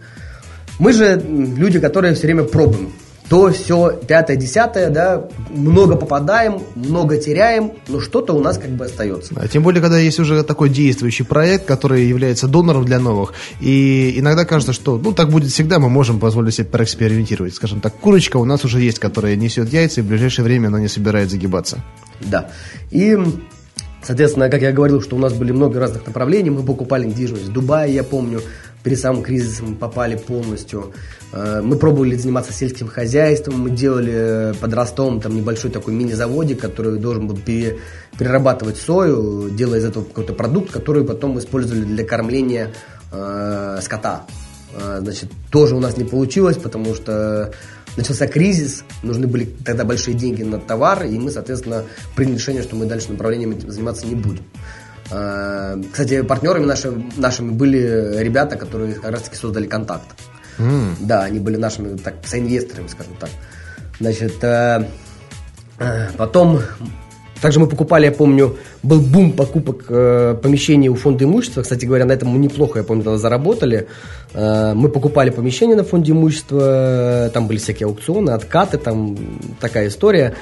[0.79, 2.93] Мы же люди, которые все время пробуем
[3.29, 8.85] то все пятое, десятое, да, много попадаем, много теряем, но что-то у нас как бы
[8.85, 9.33] остается.
[9.37, 14.15] А тем более, когда есть уже такой действующий проект, который является донором для новых, и
[14.19, 17.55] иногда кажется, что, ну, так будет всегда, мы можем позволить себе проэкспериментировать.
[17.55, 20.81] Скажем так, курочка у нас уже есть, которая несет яйца, и в ближайшее время она
[20.81, 21.83] не собирает загибаться.
[22.21, 22.51] Да.
[22.91, 23.19] И
[24.05, 27.53] Соответственно, как я говорил, что у нас были много разных направлений, мы покупали недвижимость в
[27.53, 28.43] Дубае, я помню,
[28.85, 30.93] перед самым кризисом попали полностью.
[31.33, 36.99] Э, мы пробовали заниматься сельским хозяйством, мы делали под Ростовом там небольшой такой мини-заводик, который
[36.99, 42.73] должен был перерабатывать сою, делая из этого какой-то продукт, который потом использовали для кормления
[43.11, 44.27] э, скота.
[44.75, 47.53] Э, значит, тоже у нас не получилось, потому что
[47.97, 52.77] начался кризис, нужны были тогда большие деньги на товар, и мы, соответственно, приняли решение, что
[52.77, 54.45] мы дальше направлением заниматься не будем.
[55.15, 60.07] А, кстати, партнерами наши, нашими были ребята, которые как раз-таки создали контакт.
[60.59, 60.97] Mm.
[61.01, 63.31] Да, они были нашими так, соинвесторами, скажем так.
[64.01, 64.89] Значит, э,
[65.79, 66.61] э, потом
[67.41, 71.63] также мы покупали, я помню, был бум покупок э, помещений у фонда имущества.
[71.63, 73.87] Кстати говоря, на этом мы неплохо, я помню, тогда заработали.
[74.35, 79.17] Э, мы покупали помещения на фонде имущества, там были всякие аукционы, откаты, там
[79.61, 80.35] такая история.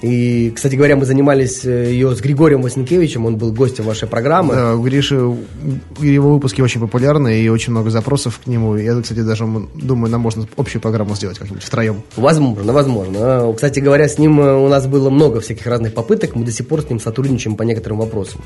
[0.00, 4.54] И, кстати говоря, мы занимались э, ее с Григорием Васенкевичем, он был гостем вашей программы.
[4.54, 5.14] Да, у Гриши
[6.00, 8.76] его выпуски очень популярны и очень много запросов к нему.
[8.76, 12.02] Я, кстати, даже думаю, нам можно общую программу сделать как-нибудь втроем.
[12.16, 13.52] Возможно, возможно.
[13.54, 16.66] Кстати говоря, с ним э, у нас было много всяких разных попыток, мы до сих
[16.66, 18.40] пор с ним сотрудничаем по некоторым вопросам.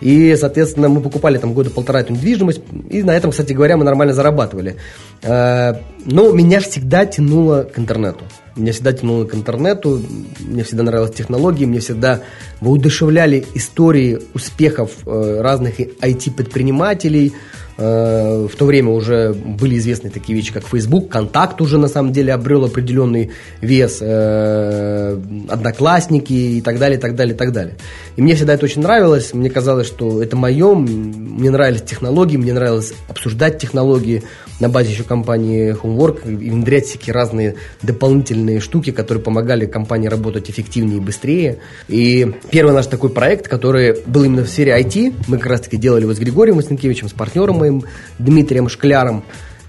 [0.00, 3.84] И, соответственно, мы покупали там года полтора эту недвижимость, и на этом, кстати говоря, мы
[3.84, 4.76] нормально зарабатывали.
[5.22, 8.24] Э, но меня всегда тянуло к интернету.
[8.56, 10.02] Меня всегда тянуло к интернету,
[10.40, 12.20] мне всегда нравились технологии, мне всегда
[12.60, 17.32] воодушевляли истории успехов э, разных IT-предпринимателей,
[17.76, 22.32] в то время уже были известны такие вещи, как Facebook, Контакт уже на самом деле
[22.32, 27.74] обрел определенный вес, э, Одноклассники и так далее, и так далее, и так далее.
[28.16, 32.52] И мне всегда это очень нравилось, мне казалось, что это мое, мне нравились технологии, мне
[32.52, 34.22] нравилось обсуждать технологии
[34.60, 40.50] на базе еще компании Homework и внедрять всякие разные дополнительные штуки, которые помогали компании работать
[40.50, 41.58] эффективнее и быстрее.
[41.88, 46.02] И первый наш такой проект, который был именно в сфере IT, мы как раз-таки делали
[46.02, 47.84] его с Григорием Васенкевичем, с партнером моим
[48.18, 49.24] Дмитрием Шкляром.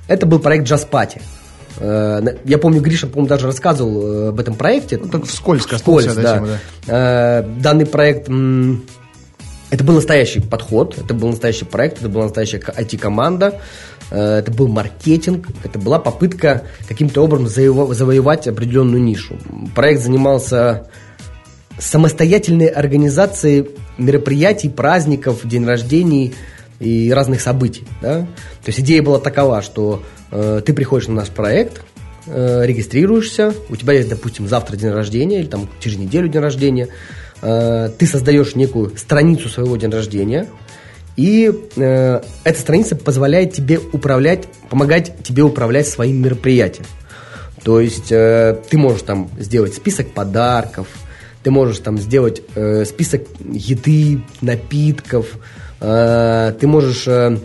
[0.07, 1.21] Это был проект Джаспати.
[1.77, 4.97] Э, я помню, Гриша, по-моему, даже рассказывал э, об этом проекте.
[4.97, 6.35] Ну, так вскользь вскользь, да.
[6.35, 6.47] Тему,
[6.85, 7.41] да.
[7.41, 8.29] Э, данный проект,
[9.71, 13.59] это был настоящий подход, это был настоящий проект, это была настоящая IT-команда,
[14.11, 19.35] это был маркетинг, это была попытка каким-то образом завоевать определенную нишу.
[19.73, 20.87] Проект занимался
[21.79, 26.33] самостоятельной организацией мероприятий, праздников, день рождений–
[26.79, 27.85] и разных событий.
[28.01, 28.21] Да?
[28.21, 31.81] То есть идея была такова, что э, ты приходишь на наш проект,
[32.27, 36.87] э, регистрируешься, у тебя есть, допустим, завтра день рождения или там через неделю день рождения,
[37.41, 40.47] э, ты создаешь некую страницу своего дня рождения,
[41.15, 46.85] и э, эта страница позволяет тебе управлять, помогать тебе управлять своим мероприятием.
[47.63, 50.87] То есть э, ты можешь там сделать список подарков,
[51.43, 55.27] ты можешь там сделать э, список еды, напитков,
[55.79, 57.37] Э, ты можешь э,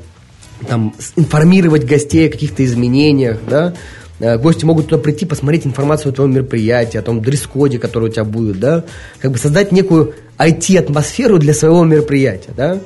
[0.66, 3.74] там, информировать гостей о каких-то изменениях, да,
[4.18, 8.12] э, Гости могут туда прийти, посмотреть информацию о твоем мероприятии, о том дресс-коде, который у
[8.12, 8.84] тебя будет, да,
[9.18, 12.78] как бы создать некую IT-атмосферу для своего мероприятия, да.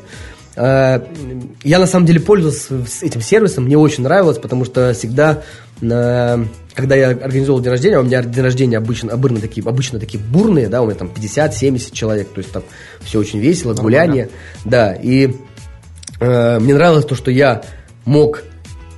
[0.57, 5.43] Я на самом деле пользовался этим сервисом, мне очень нравилось, потому что всегда
[6.75, 10.69] когда я организовал день рождения, у меня день рождения обычно, обычно, такие, обычно такие бурные,
[10.69, 12.63] да, у меня там 50-70 человек, то есть там
[13.01, 14.31] все очень весело, гуляние,
[14.65, 15.35] да, и
[16.21, 17.63] э, мне нравилось то, что я
[18.05, 18.43] мог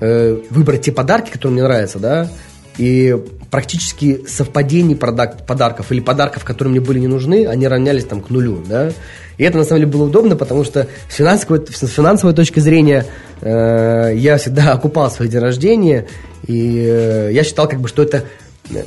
[0.00, 2.30] э, выбрать те подарки, которые мне нравятся, да,
[2.78, 3.16] и
[3.50, 8.62] практически совпадений подарков или подарков, которые мне были не нужны, они равнялись там к нулю,
[8.66, 8.92] да,
[9.38, 13.06] и это на самом деле было удобно, потому что с финансовой, с финансовой точки зрения
[13.40, 16.06] э, я всегда окупал свой день рождения,
[16.46, 18.24] и э, я считал, как бы, что это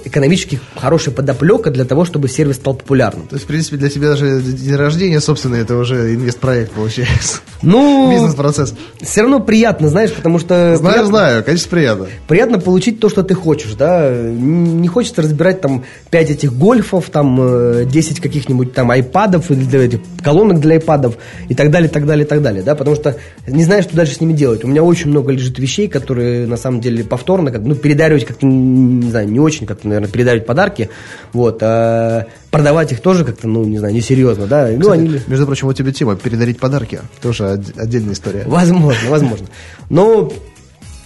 [0.05, 3.27] экономически хорошая подоплека для того, чтобы сервис стал популярным.
[3.27, 7.39] То есть, в принципе, для тебя даже день рождения, собственно, это уже инвестпроект получается.
[7.61, 8.73] Ну, бизнес-процесс.
[9.01, 10.75] Все равно приятно, знаешь, потому что...
[10.77, 12.07] Знаю, приятно, знаю, конечно, приятно.
[12.27, 14.09] Приятно получить то, что ты хочешь, да.
[14.11, 20.59] Не хочется разбирать там 5 этих гольфов, там 10 э, каких-нибудь там айпадов или колонок
[20.59, 23.95] для айпадов и так далее, так далее, так далее, да, потому что не знаешь, что
[23.95, 24.63] дальше с ними делать.
[24.63, 28.45] У меня очень много лежит вещей, которые на самом деле повторно, как, ну, передаривать как-то,
[28.45, 30.89] не знаю, не очень как-то, наверное, передарить подарки,
[31.31, 34.67] вот, а продавать их тоже как-то, ну, не знаю, несерьезно, да.
[34.67, 35.21] Ну, Кстати, ну, они...
[35.27, 38.43] Между прочим, у тебя тема передарить подарки, тоже отдельная история.
[38.45, 39.47] Возможно, возможно.
[39.89, 40.31] Но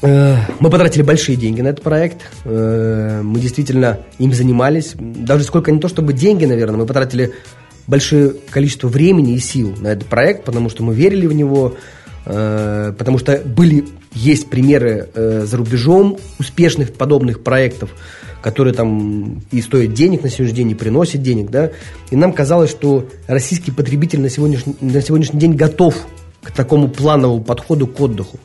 [0.01, 5.71] э, мы потратили большие деньги на этот проект, э, мы действительно им занимались, даже сколько
[5.71, 7.33] не то чтобы деньги, наверное, мы потратили
[7.87, 11.75] большое количество времени и сил на этот проект, потому что мы верили в него,
[12.25, 17.89] э, потому что были, есть примеры за рубежом успешных подобных проектов,
[18.43, 21.71] которые там и стоят денег на сегодняшний день, и приносят денег, да,
[22.11, 25.95] и нам казалось, что российский потребитель на сегодняшний, на сегодняшний день готов
[26.43, 28.37] к такому плановому подходу к отдыху.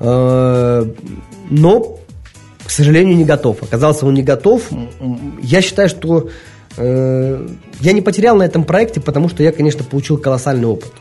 [0.00, 0.90] Э,
[1.50, 1.98] но,
[2.64, 3.62] к сожалению, не готов.
[3.62, 4.62] Оказался он не готов.
[5.42, 6.30] Я считаю, что
[6.78, 7.48] э,
[7.80, 10.92] я не потерял на этом проекте, потому что я, конечно, получил колоссальный опыт.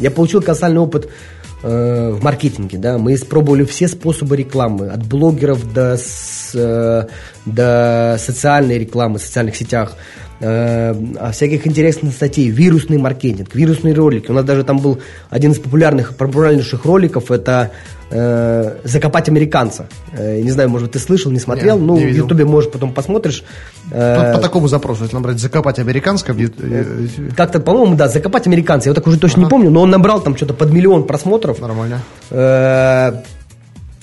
[0.00, 1.08] Я получил колоссальный опыт
[1.66, 7.06] Э, в маркетинге, да, мы испробовали все способы рекламы, от блогеров до, с, э,
[7.46, 9.96] до социальной рекламы, в социальных сетях,
[10.44, 14.30] э, всяких интересных статей, вирусный маркетинг, вирусные ролики.
[14.30, 14.98] У нас даже там был
[15.30, 17.70] один из популярных, популярнейших роликов, это
[18.10, 19.86] э, «Закопать американца».
[20.12, 22.92] Э, не знаю, может, ты слышал, не смотрел, Нет, ну, не в Ютубе, может, потом
[22.92, 23.42] посмотришь.
[23.90, 26.26] Э, по, по такому запросу, если набрать «Закопать американца».
[26.28, 26.84] Э,
[27.36, 28.90] как-то, по-моему, да, «Закопать американца».
[28.90, 29.46] Я так уже точно ага.
[29.46, 31.60] не помню, но он набрал там что-то под миллион просмотров.
[31.60, 32.02] Нормально.
[32.30, 33.43] Э, э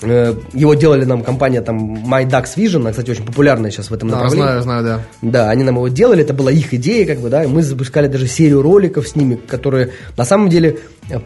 [0.02, 4.16] его делали нам компания там MyDax Vision, она, кстати, очень популярная сейчас в этом да,
[4.16, 4.44] направлении.
[4.44, 5.00] знаю, знаю, да.
[5.22, 8.08] Да, они нам его делали, это была их идея, как бы, да, и мы запускали
[8.08, 10.78] даже серию роликов с ними, которые на самом деле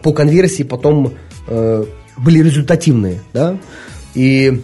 [0.03, 1.13] по конверсии потом
[1.47, 1.85] э,
[2.17, 3.57] были результативные, да,
[4.13, 4.61] и,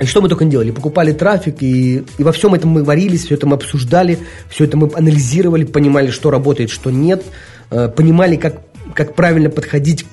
[0.00, 3.24] и что мы только не делали, покупали трафик, и, и во всем этом мы варились,
[3.24, 7.22] все это мы обсуждали, все это мы анализировали, понимали, что работает, что нет,
[7.70, 8.62] э, понимали, как,
[8.94, 10.06] как правильно подходить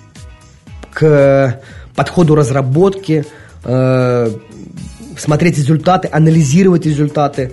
[0.94, 1.62] к
[1.96, 3.26] подходу разработки,
[3.64, 4.30] э,
[5.18, 7.52] смотреть результаты, анализировать результаты,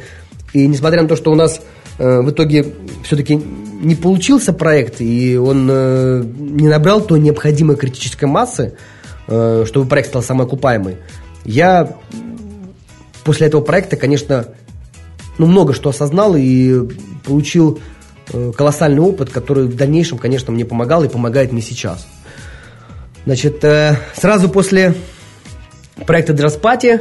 [0.52, 1.60] и несмотря на то, что у нас
[1.98, 2.66] э, в итоге
[3.04, 8.76] все-таки не получился проект, и он э, не набрал той необходимой критической массы,
[9.28, 10.98] э, чтобы проект стал самоокупаемый.
[11.44, 11.96] Я
[13.24, 14.46] после этого проекта, конечно,
[15.38, 16.88] ну, много что осознал и
[17.24, 17.80] получил
[18.32, 22.06] э, колоссальный опыт, который в дальнейшем, конечно, мне помогал и помогает мне сейчас.
[23.24, 24.94] Значит, э, сразу после
[26.06, 27.00] проекта Драспати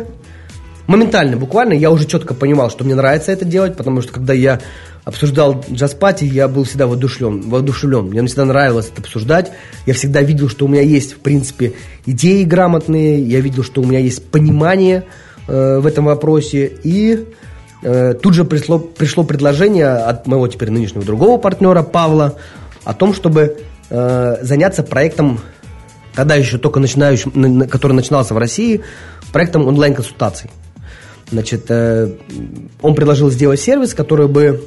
[0.87, 4.59] моментально, буквально, я уже четко понимал, что мне нравится это делать, потому что когда я
[5.03, 8.05] обсуждал джаз-пати, я был всегда воодушевлен, воодушевлен.
[8.05, 9.51] Мне всегда нравилось это обсуждать.
[9.85, 11.73] Я всегда видел, что у меня есть, в принципе,
[12.05, 15.05] идеи грамотные, я видел, что у меня есть понимание
[15.47, 16.71] э, в этом вопросе.
[16.83, 17.25] И
[17.81, 22.35] э, тут же пришло, пришло предложение от моего теперь нынешнего другого партнера Павла
[22.83, 23.57] о том, чтобы
[23.89, 25.39] э, заняться проектом,
[26.13, 28.81] тогда еще только начинающим, который начинался в России,
[29.31, 30.49] проектом онлайн-консультаций.
[31.31, 32.11] Значит, э,
[32.81, 34.65] он предложил сделать сервис, который бы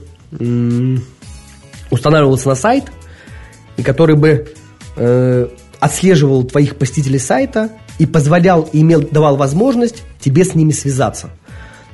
[1.90, 2.84] устанавливался на сайт,
[3.76, 4.48] и который бы
[4.96, 5.48] э,
[5.80, 11.30] отслеживал твоих посетителей сайта и позволял, имел, давал возможность тебе с ними связаться.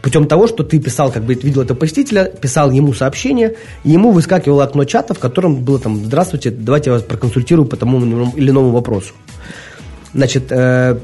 [0.02, 4.12] Путем того, что ты писал, как бы видел этого посетителя, писал ему сообщение, и ему
[4.12, 8.00] выскакивало окно чата, в котором было там «Здравствуйте, давайте я вас проконсультирую по тому
[8.36, 9.12] или иному вопросу».
[10.12, 10.98] Значит, э,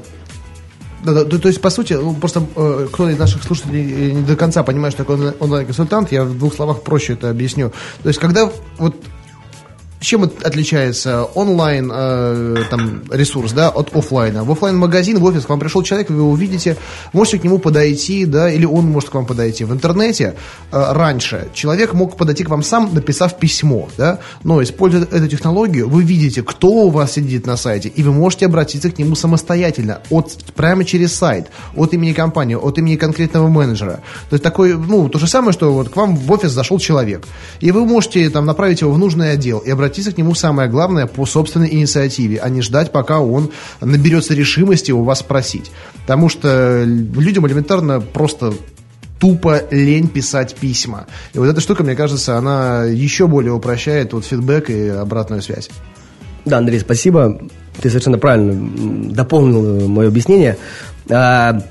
[1.05, 4.23] да, да, то, то есть, по сути, ну, просто э, кто из наших слушателей не
[4.23, 7.71] до конца понимает, что такое онлайн-консультант, я в двух словах проще это объясню.
[8.03, 8.97] То есть, когда вот
[10.07, 14.45] чем отличается онлайн э, там, ресурс да, от офлайна?
[14.45, 16.77] В офлайн магазин в офис к вам пришел человек, вы его видите,
[17.13, 19.65] можете к нему подойти, да, или он может к вам подойти.
[19.65, 20.37] В интернете
[20.71, 25.89] э, раньше человек мог подойти к вам сам, написав письмо, да, но используя эту технологию,
[25.89, 30.03] вы видите, кто у вас сидит на сайте, и вы можете обратиться к нему самостоятельно,
[30.11, 34.01] от, прямо через сайт, от имени компании, от имени конкретного менеджера.
[34.31, 37.27] То есть такой, ну, то же самое, что вот к вам в офис зашел человек,
[37.59, 40.69] и вы можете там направить его в нужный отдел и обратиться обратиться к нему самое
[40.69, 45.71] главное по собственной инициативе, а не ждать, пока он наберется решимости у вас спросить.
[46.03, 48.53] Потому что людям элементарно просто
[49.19, 51.07] тупо лень писать письма.
[51.33, 55.71] И вот эта штука, мне кажется, она еще более упрощает вот фидбэк и обратную связь.
[56.45, 57.41] Да, Андрей, спасибо.
[57.81, 60.59] Ты совершенно правильно дополнил мое объяснение.
[61.09, 61.63] А,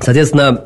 [0.00, 0.64] соответственно,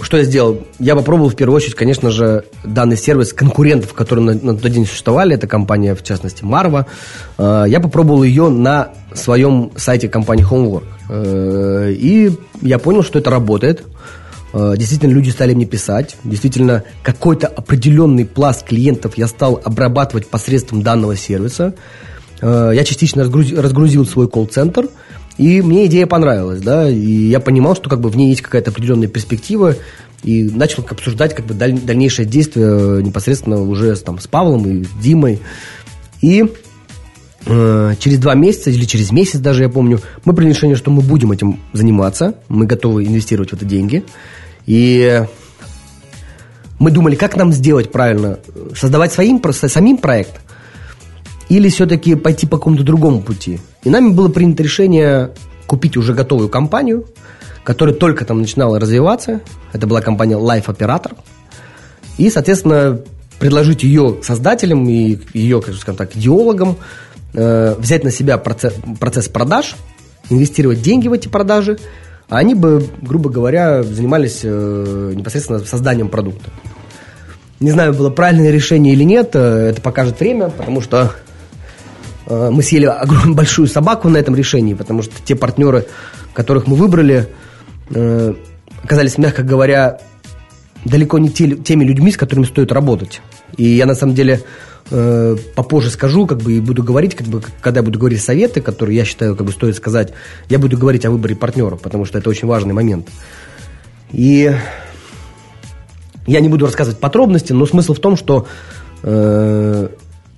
[0.00, 0.62] что я сделал?
[0.78, 4.86] Я попробовал в первую очередь, конечно же, данный сервис конкурентов, которые на, на тот день
[4.86, 5.34] существовали.
[5.34, 6.86] Это компания, в частности, Marva.
[7.38, 10.84] Э, я попробовал ее на своем сайте компании Homework.
[11.08, 13.84] Э, и я понял, что это работает.
[14.54, 16.16] Э, действительно, люди стали мне писать.
[16.24, 21.74] Действительно, какой-то определенный пласт клиентов я стал обрабатывать посредством данного сервиса.
[22.40, 24.88] Я частично разгрузил, разгрузил свой колл-центр–
[25.38, 28.70] и мне идея понравилась, да, и я понимал, что как бы в ней есть какая-то
[28.70, 29.76] определенная перспектива,
[30.22, 34.84] и начал обсуждать как бы даль, дальнейшее действие непосредственно уже с, там, с Павлом и
[35.02, 35.40] Димой.
[36.20, 36.44] И
[37.46, 41.02] э, через два месяца или через месяц даже, я помню, мы приняли решение, что мы
[41.02, 44.04] будем этим заниматься, мы готовы инвестировать в это деньги.
[44.66, 45.24] И
[46.78, 48.38] мы думали, как нам сделать правильно,
[48.76, 50.40] создавать своим, самим проект–
[51.52, 53.60] или все-таки пойти по какому-то другому пути.
[53.84, 55.32] И нами было принято решение
[55.66, 57.06] купить уже готовую компанию,
[57.62, 59.42] которая только там начинала развиваться.
[59.74, 61.14] Это была компания Life Operator.
[62.16, 63.00] И, соответственно,
[63.38, 66.76] предложить ее создателям и ее, скажем так, идеологам
[67.34, 69.76] э, взять на себя процесс, процесс продаж,
[70.30, 71.78] инвестировать деньги в эти продажи,
[72.30, 76.50] а они бы, грубо говоря, занимались э, непосредственно созданием продукта.
[77.60, 81.12] Не знаю, было правильное решение или нет, э, это покажет время, потому что
[82.50, 85.86] мы съели огромную большую собаку на этом решении, потому что те партнеры,
[86.32, 87.28] которых мы выбрали,
[87.90, 88.34] э,
[88.82, 90.00] оказались, мягко говоря,
[90.84, 93.20] далеко не те, теми людьми, с которыми стоит работать.
[93.56, 94.42] И я на самом деле
[94.90, 98.60] э, попозже скажу, как бы и буду говорить, как бы, когда я буду говорить советы,
[98.60, 100.12] которые я считаю, как бы стоит сказать,
[100.48, 103.08] я буду говорить о выборе партнеров, потому что это очень важный момент.
[104.10, 104.54] И
[106.26, 108.46] я не буду рассказывать подробности, но смысл в том, что
[109.02, 109.88] э,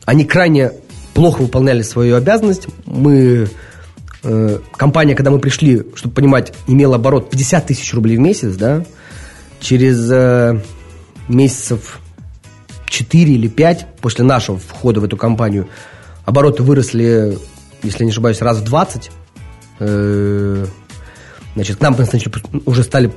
[0.05, 0.73] они крайне
[1.15, 2.67] плохо выполняли свою обязанность.
[2.85, 3.49] Мы,
[4.23, 8.85] э, компания, когда мы пришли, чтобы понимать, имела оборот 50 тысяч рублей в месяц, да,
[9.61, 10.61] через э,
[11.29, 12.01] месяцев
[12.87, 15.69] 4 или 5 после нашего входа в эту компанию
[16.25, 17.39] обороты выросли,
[17.83, 19.11] если не ошибаюсь, раз в 20.
[19.81, 20.67] Э,
[21.55, 22.35] значит, к нам значит,
[22.67, 23.13] уже стали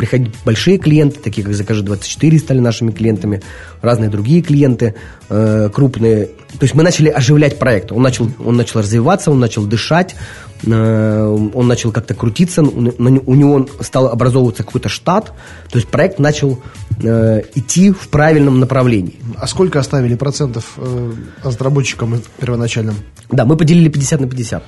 [0.00, 3.42] приходить большие клиенты, такие как «Закажи-24» стали нашими клиентами,
[3.82, 4.94] разные другие клиенты
[5.28, 6.28] э, крупные.
[6.58, 7.92] То есть мы начали оживлять проект.
[7.92, 10.16] Он начал, он начал развиваться, он начал дышать,
[10.64, 15.34] э, он начал как-то крутиться, у него стал образовываться какой-то штат.
[15.70, 16.62] То есть проект начал
[17.02, 19.18] э, идти в правильном направлении.
[19.36, 22.94] А сколько оставили процентов э, разработчикам первоначальным?
[23.30, 24.62] Да, мы поделили 50 на 50.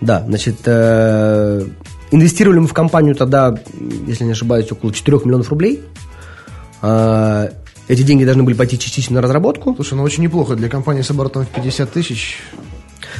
[0.00, 1.66] Да, значит, э,
[2.12, 3.54] инвестировали мы в компанию тогда,
[4.06, 5.82] если не ошибаюсь, около 4 миллионов рублей.
[6.82, 7.48] Э,
[7.88, 9.74] эти деньги должны были пойти частично на разработку.
[9.74, 12.38] Слушай, ну очень неплохо для компании с оборотом в 50 тысяч.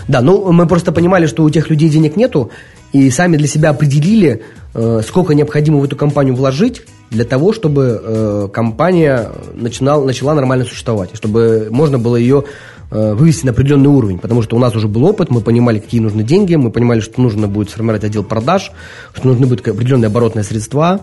[0.08, 2.50] Да, ну мы просто понимали, что у тех людей денег нету,
[2.92, 4.42] и сами для себя определили,
[4.74, 10.64] э, сколько необходимо в эту компанию вложить для того, чтобы э, компания начинал, начала нормально
[10.64, 12.44] существовать, чтобы можно было ее
[12.92, 16.22] вывести на определенный уровень, потому что у нас уже был опыт, мы понимали, какие нужны
[16.22, 18.70] деньги, мы понимали, что нужно будет сформировать отдел продаж,
[19.14, 21.00] что нужны будут определенные оборотные средства,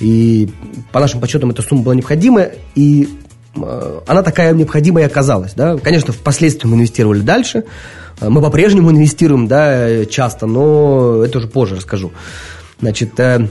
[0.00, 0.50] и
[0.92, 3.08] по нашим подсчетам эта сумма была необходима, и
[3.56, 5.54] э, она такая необходимая оказалась.
[5.54, 5.78] Да?
[5.78, 7.64] Конечно, впоследствии мы инвестировали дальше,
[8.20, 12.12] мы по-прежнему инвестируем да, часто, но это уже позже расскажу.
[12.80, 13.48] Значит, э,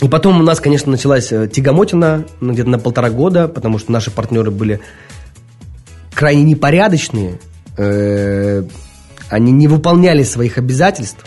[0.00, 3.92] и потом у нас, конечно, началась э, тягомотина ну, где-то на полтора года, потому что
[3.92, 4.80] наши партнеры были
[6.14, 7.40] крайне непорядочные,
[7.76, 8.64] э,
[9.28, 11.24] они не выполняли своих обязательств,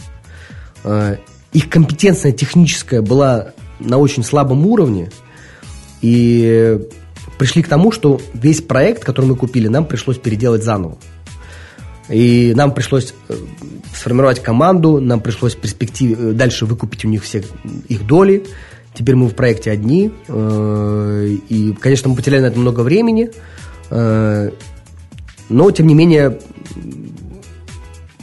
[1.51, 5.09] их компетенция техническая была на очень слабом уровне,
[6.01, 6.79] и
[7.37, 10.97] пришли к тому, что весь проект, который мы купили, нам пришлось переделать заново.
[12.09, 13.35] И нам пришлось э,
[13.93, 17.43] сформировать команду, нам пришлось в перспективе э, дальше выкупить у них все
[17.89, 18.45] их доли.
[18.93, 20.13] Теперь мы в проекте одни.
[20.27, 23.31] Э, и, конечно, мы потеряли на это много времени.
[25.49, 26.39] Но, тем не менее,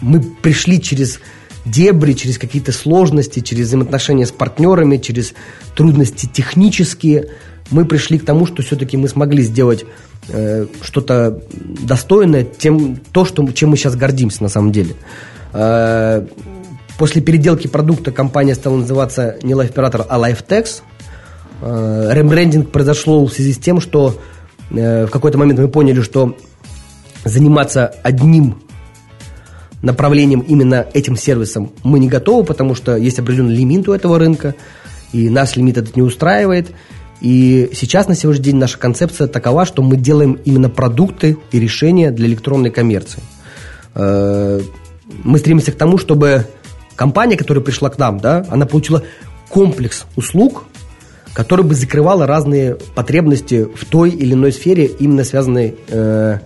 [0.00, 1.20] мы пришли через
[1.64, 5.34] дебри, через какие-то сложности, через взаимоотношения с партнерами, через
[5.74, 7.30] трудности технические.
[7.70, 9.86] Мы пришли к тому, что все-таки мы смогли сделать
[10.28, 14.94] э, что-то достойное, тем, то, что, чем мы сейчас гордимся на самом деле.
[15.54, 16.26] Э,
[16.98, 20.82] после переделки продукта компания стала называться не LifePirator, а LifeTex.
[21.62, 24.20] Э, рембрендинг произошло в связи с тем, что
[24.70, 26.36] э, в какой-то момент мы поняли, что
[27.24, 28.56] заниматься одним
[29.82, 34.54] направлением именно этим сервисом мы не готовы, потому что есть определенный лимит у этого рынка,
[35.12, 36.72] и нас лимит этот не устраивает.
[37.20, 42.10] И сейчас, на сегодняшний день, наша концепция такова, что мы делаем именно продукты и решения
[42.10, 43.22] для электронной коммерции.
[43.94, 44.60] Э,
[45.22, 46.46] мы стремимся к тому, чтобы
[46.96, 49.04] компания, которая пришла к нам, да, она получила
[49.48, 50.64] комплекс услуг,
[51.32, 56.38] который бы закрывала разные потребности в той или иной сфере, именно связанной э,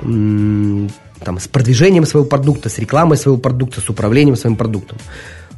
[0.00, 4.98] там, с продвижением своего продукта, с рекламой своего продукта, с управлением своим продуктом.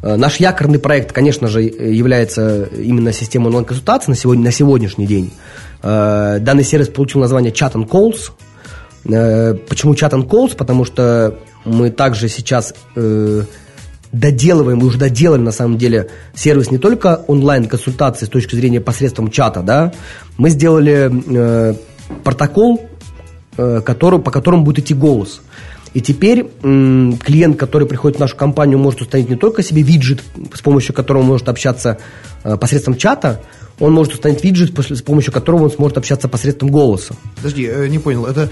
[0.03, 5.33] Э, наш якорный проект, конечно же, является именно системой онлайн-консультаций на, сегодня, на сегодняшний день.
[5.83, 8.33] Э, данный сервис получил название Chat and Calls.
[9.05, 10.57] Э, почему Chat and Calls?
[10.57, 12.75] Потому что мы также сейчас
[14.11, 19.31] доделываем, мы уже доделали на самом деле сервис не только онлайн-консультации с точки зрения посредством
[19.31, 19.93] чата, да,
[20.37, 21.79] мы сделали
[22.25, 22.91] протокол,
[23.57, 25.43] который, по которому будет идти голос.
[25.95, 30.23] И теперь клиент, который приходит в нашу компанию, может установить не только себе виджет,
[30.55, 31.99] с помощью которого он может общаться
[32.45, 33.43] э, посредством чата,
[33.79, 37.15] он может установить виджет, с помощью которого он сможет общаться посредством голоса.
[37.37, 38.25] Подожди, э, не понял.
[38.25, 38.51] Это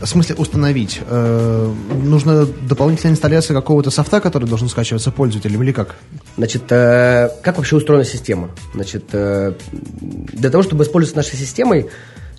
[0.00, 1.00] в смысле установить?
[1.08, 1.72] Э,
[2.04, 5.96] нужно дополнительная инсталляция какого-то софта, который должен скачиваться пользователем или как?
[6.36, 8.50] Значит, э, как вообще устроена система?
[8.74, 9.54] Значит, э,
[10.00, 11.88] для того, чтобы использовать нашей системой,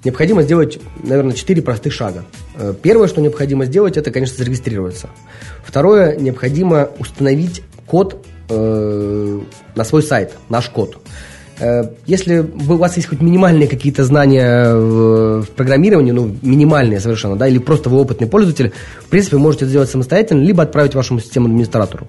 [0.07, 2.23] необходимо сделать, наверное, четыре простых шага.
[2.55, 5.09] Э, первое, что необходимо сделать, это, конечно, зарегистрироваться.
[5.65, 9.39] Второе, необходимо установить код э,
[9.75, 10.97] на свой сайт, наш код.
[11.59, 17.45] Э, если у вас есть хоть минимальные какие-то знания в, программировании, ну, минимальные совершенно, да,
[17.49, 21.55] или просто вы опытный пользователь, в принципе, можете это сделать самостоятельно, либо отправить вашему системному
[21.55, 22.07] администратору.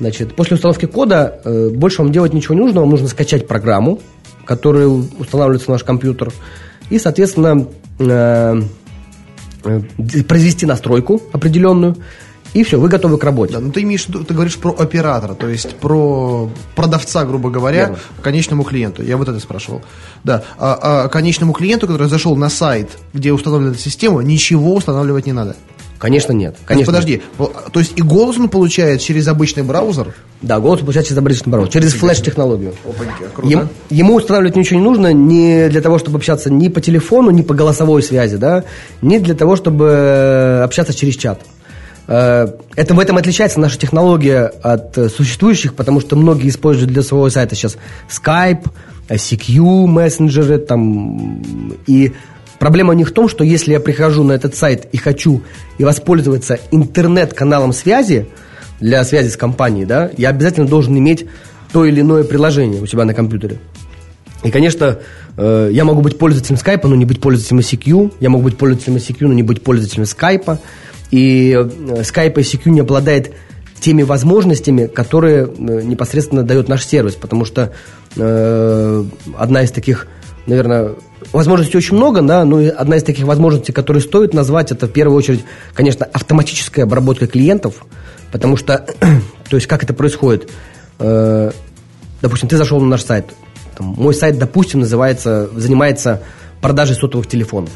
[0.00, 4.00] Значит, после установки кода э, больше вам делать ничего не нужно, вам нужно скачать программу,
[4.46, 6.32] которая устанавливается на ваш компьютер,
[6.90, 7.66] и, соответственно,
[7.98, 8.62] э,
[9.64, 9.80] э,
[10.22, 11.96] произвести настройку определенную,
[12.56, 13.52] и все, вы готовы к работе.
[13.52, 17.98] Да, ну ты имеешь ты говоришь про оператора, то есть про продавца, грубо говоря, Верно.
[18.22, 19.02] конечному клиенту.
[19.02, 19.82] Я вот это спрашивал.
[20.24, 25.26] Да, а, а конечному клиенту, который зашел на сайт, где установлена эта система, ничего устанавливать
[25.26, 25.54] не надо.
[25.98, 26.56] Конечно, нет.
[26.66, 26.92] Конечно.
[26.92, 30.14] Подожди, то есть и голос он получает через обычный браузер?
[30.42, 32.74] Да, голос получает через обычный браузер, через флеш-технологию.
[33.42, 37.42] Ем, ему устанавливать ничего не нужно не для того, чтобы общаться ни по телефону, ни
[37.42, 38.64] по голосовой связи, да,
[39.00, 41.40] ни для того, чтобы э, общаться через чат.
[42.08, 47.02] Э, это в этом отличается наша технология от э, существующих, потому что многие используют для
[47.02, 47.78] своего сайта сейчас
[48.10, 48.66] Skype,
[49.08, 51.42] CQ, мессенджеры, там,
[51.86, 52.12] и
[52.58, 55.42] Проблема не в том, что если я прихожу на этот сайт и хочу
[55.78, 58.26] и воспользоваться интернет-каналом связи
[58.80, 61.26] для связи с компанией, да, я обязательно должен иметь
[61.72, 63.58] то или иное приложение у себя на компьютере.
[64.42, 64.98] И, конечно,
[65.36, 68.14] э, я могу быть пользователем скайпа, но не быть пользователем ICQ.
[68.20, 70.60] Я могу быть пользователем ICQ, но не быть пользователем скайпа.
[71.10, 73.32] И э, скайп ICQ не обладает
[73.80, 77.72] теми возможностями, которые э, непосредственно дает наш сервис, потому что
[78.16, 80.06] одна из таких,
[80.46, 80.94] наверное,
[81.32, 85.16] возможностей очень много, да, но одна из таких возможностей, которые стоит назвать, это в первую
[85.16, 85.44] очередь,
[85.74, 87.84] конечно, автоматическая обработка клиентов,
[88.32, 88.86] потому что,
[89.50, 90.50] то есть как это происходит,
[90.98, 91.50] э,
[92.22, 93.26] допустим, ты зашел на наш сайт,
[93.76, 96.22] там, мой сайт, допустим, называется, занимается
[96.60, 97.70] продажей сотовых телефонов.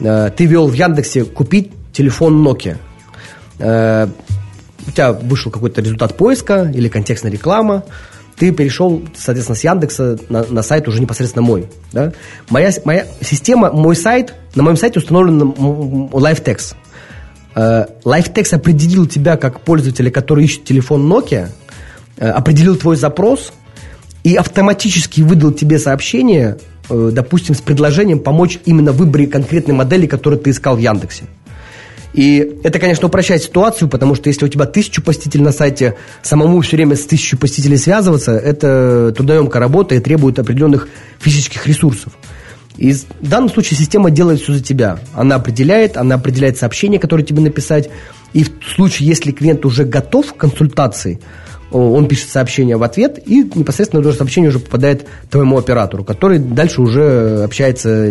[0.00, 2.76] Э, ты вел в Яндексе купить телефон Nokia.
[3.58, 4.08] Э,
[4.86, 7.84] у тебя вышел какой-то результат поиска или контекстная реклама,
[8.36, 11.66] ты перешел, соответственно, с Яндекса на, на сайт уже непосредственно мой.
[11.92, 12.12] Да?
[12.50, 16.74] Моя, моя система, мой сайт, на моем сайте установлен LiveText.
[17.54, 21.48] Э, LiveText определил тебя как пользователя, который ищет телефон Nokia,
[22.16, 23.52] э, определил твой запрос
[24.24, 26.58] и автоматически выдал тебе сообщение,
[26.88, 31.24] э, допустим, с предложением помочь именно в выборе конкретной модели, которую ты искал в Яндексе.
[32.14, 36.60] И это, конечно, упрощает ситуацию, потому что если у тебя тысячу посетителей на сайте, самому
[36.60, 40.88] все время с тысячу посетителей связываться, это трудоемкая работа и требует определенных
[41.18, 42.12] физических ресурсов.
[42.76, 45.00] И в данном случае система делает все за тебя.
[45.12, 47.90] Она определяет, она определяет сообщение, которое тебе написать.
[48.32, 51.20] И в случае, если клиент уже готов к консультации,
[51.78, 56.80] он пишет сообщение в ответ, и непосредственно это сообщение уже попадает твоему оператору, который дальше
[56.80, 58.10] уже общается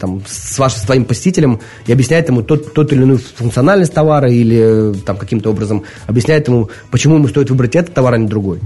[0.00, 4.94] там, с вашим своим посетителем и объясняет ему тот, тот или иную функциональность товара или
[5.06, 8.60] там, каким-то образом объясняет ему, почему ему стоит выбрать этот товар, а не другой.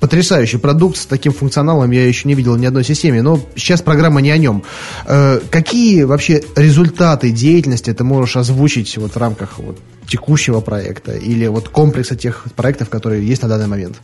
[0.00, 4.20] Потрясающий продукт с таким функционалом я еще не видел ни одной системе, но сейчас программа
[4.20, 4.62] не о нем.
[5.06, 9.76] Э, какие вообще результаты деятельности ты можешь озвучить вот в рамках вот
[10.08, 13.96] текущего проекта или вот комплекса тех проектов, которые есть на данный момент?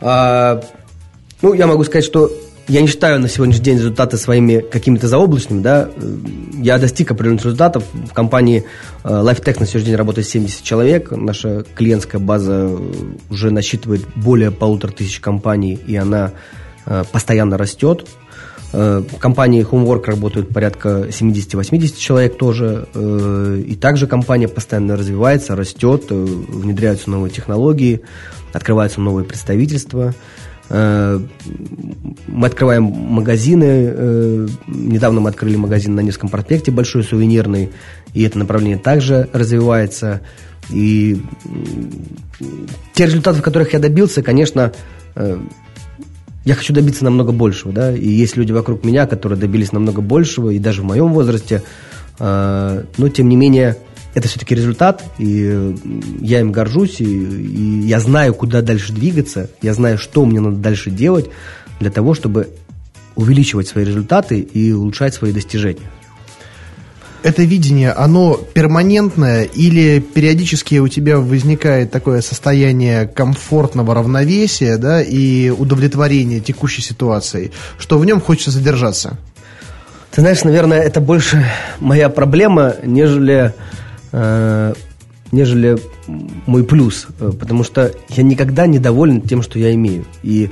[0.00, 0.62] А,
[1.42, 2.30] ну, я могу сказать, что
[2.66, 5.90] я не считаю на сегодняшний день результаты своими какими-то заоблачными, да,
[6.54, 7.84] я достиг определенных результатов.
[7.92, 8.64] В компании
[9.02, 12.70] э, LifeTech на сегодняшний день работает 70 человек, наша клиентская база
[13.28, 16.32] уже насчитывает более полутора тысяч компаний, и она
[16.86, 18.08] э, постоянно растет.
[18.74, 26.06] Э, в компании Homework работают порядка 70-80 человек тоже, и также компания постоянно развивается, растет,
[26.10, 28.00] внедряются новые технологии,
[28.52, 30.14] открываются новые представительства–
[30.70, 31.20] Э,
[32.26, 33.64] мы открываем магазины.
[33.64, 37.70] Э, недавно мы открыли магазин на Невском проспекте, большой сувенирный,
[38.14, 40.22] и это направление также развивается.
[40.70, 41.20] И
[42.94, 44.72] те результаты, которых я добился, конечно,
[45.14, 45.38] э,
[46.44, 50.50] я хочу добиться намного большего, да, и есть люди вокруг меня, которые добились намного большего,
[50.50, 51.62] и даже в моем возрасте,
[52.18, 53.78] но тем не менее
[54.14, 55.74] это все-таки результат, и
[56.20, 60.56] я им горжусь, и, и я знаю, куда дальше двигаться, я знаю, что мне надо
[60.56, 61.30] дальше делать
[61.80, 62.48] для того, чтобы
[63.16, 65.90] увеличивать свои результаты и улучшать свои достижения.
[67.24, 75.50] Это видение, оно перманентное или периодически у тебя возникает такое состояние комфортного равновесия да, и
[75.50, 79.18] удовлетворения текущей ситуацией, что в нем хочется задержаться?
[80.12, 81.44] Ты знаешь, наверное, это больше
[81.80, 83.52] моя проблема, нежели
[84.16, 84.74] Э,
[85.32, 90.04] нежели мой плюс, э, потому что я никогда не доволен тем, что я имею.
[90.22, 90.50] И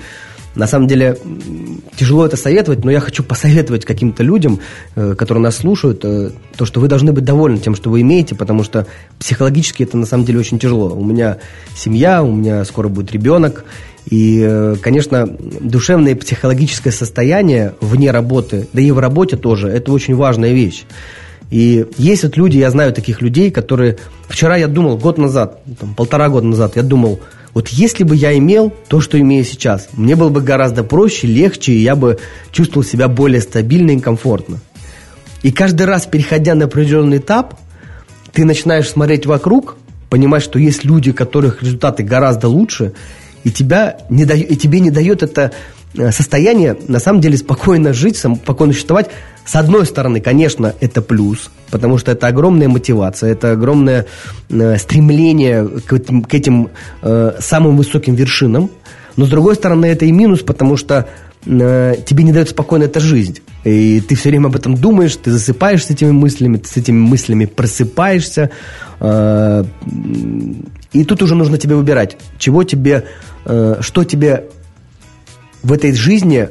[0.55, 1.19] на самом деле
[1.97, 4.61] тяжело это советовать, но я хочу посоветовать каким-то людям,
[4.95, 8.63] э, которые нас слушают, то, что вы должны быть довольны тем, что вы имеете, потому
[8.63, 8.87] что
[9.19, 10.95] психологически это на самом деле очень тяжело.
[10.95, 11.39] У меня
[11.75, 13.65] семья, у меня скоро будет ребенок,
[14.11, 15.27] и, конечно,
[15.61, 20.85] душевное и психологическое состояние вне работы, да и в работе тоже, это очень важная вещь.
[21.51, 23.99] И есть вот люди, я знаю таких людей, которые...
[24.27, 27.21] Вчера я думал, год назад, там, полтора года назад, я думал,
[27.55, 31.73] вот если бы я имел то, что имею сейчас, мне было бы гораздо проще, легче,
[31.73, 32.19] и я бы
[32.51, 34.61] чувствовал себя более стабильно и комфортно.
[35.43, 37.59] И каждый раз, переходя на определенный этап,
[38.33, 39.77] ты начинаешь смотреть вокруг,
[40.09, 42.95] понимать, что есть люди, у которых результаты гораздо лучше,
[43.45, 45.53] и, тебя не да, и тебе не дает это
[46.11, 49.11] состояние, на самом деле, спокойно жить, спокойно существовать.
[49.45, 54.07] С одной стороны, конечно, это плюс, потому что это огромная мотивация, это огромное
[54.49, 56.71] э, стремление к этим, к этим
[57.03, 58.71] э, самым высоким вершинам.
[59.17, 61.09] Но, с другой стороны, это и минус, потому что
[61.45, 63.41] э, тебе не дает спокойно эта жизнь.
[63.65, 66.99] И ты все время об этом думаешь, ты засыпаешь с этими мыслями, ты с этими
[66.99, 68.51] мыслями просыпаешься.
[69.01, 69.65] Э,
[70.93, 73.07] и тут уже нужно тебе выбирать, чего тебе,
[73.45, 74.45] э, что тебе
[75.63, 76.49] в этой жизни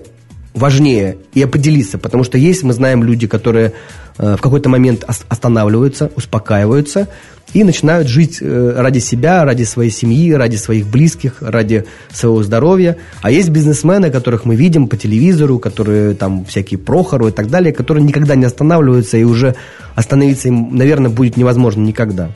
[0.54, 3.74] важнее и определиться, потому что есть, мы знаем, люди, которые
[4.18, 7.08] э, в какой-то момент останавливаются, успокаиваются
[7.54, 12.98] и начинают жить э, ради себя, ради своей семьи, ради своих близких, ради своего здоровья.
[13.22, 17.74] А есть бизнесмены, которых мы видим по телевизору, которые там всякие Прохору и так далее,
[17.74, 19.56] которые никогда не останавливаются и уже
[19.96, 22.30] остановиться им, наверное, будет невозможно никогда.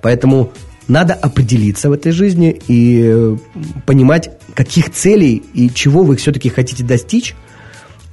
[0.00, 0.52] Поэтому
[0.88, 3.36] надо определиться в этой жизни и э,
[3.86, 7.34] понимать, каких целей и чего вы все-таки хотите достичь.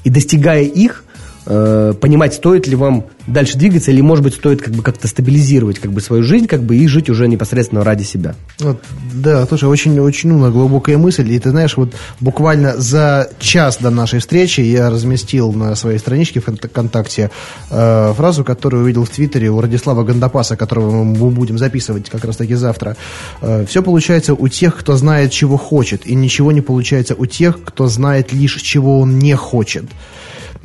[0.03, 1.03] И достигая их,
[1.45, 5.79] э, понимать, стоит ли вам дальше двигаться, или, может быть, стоит как бы как-то стабилизировать
[5.79, 8.35] как бы свою жизнь, как бы и жить уже непосредственно ради себя.
[8.59, 8.81] Вот,
[9.13, 11.31] да, тоже очень, очень умная, глубокая мысль.
[11.31, 16.39] И ты знаешь, вот буквально за час до нашей встречи я разместил на своей страничке
[16.39, 17.31] ВКонтакте
[17.69, 22.37] э, фразу, которую увидел в Твиттере у Радислава Гандапаса, которого мы будем записывать как раз
[22.37, 22.95] таки завтра.
[23.41, 27.63] Э, все получается у тех, кто знает, чего хочет, и ничего не получается у тех,
[27.63, 29.85] кто знает лишь, чего он не хочет.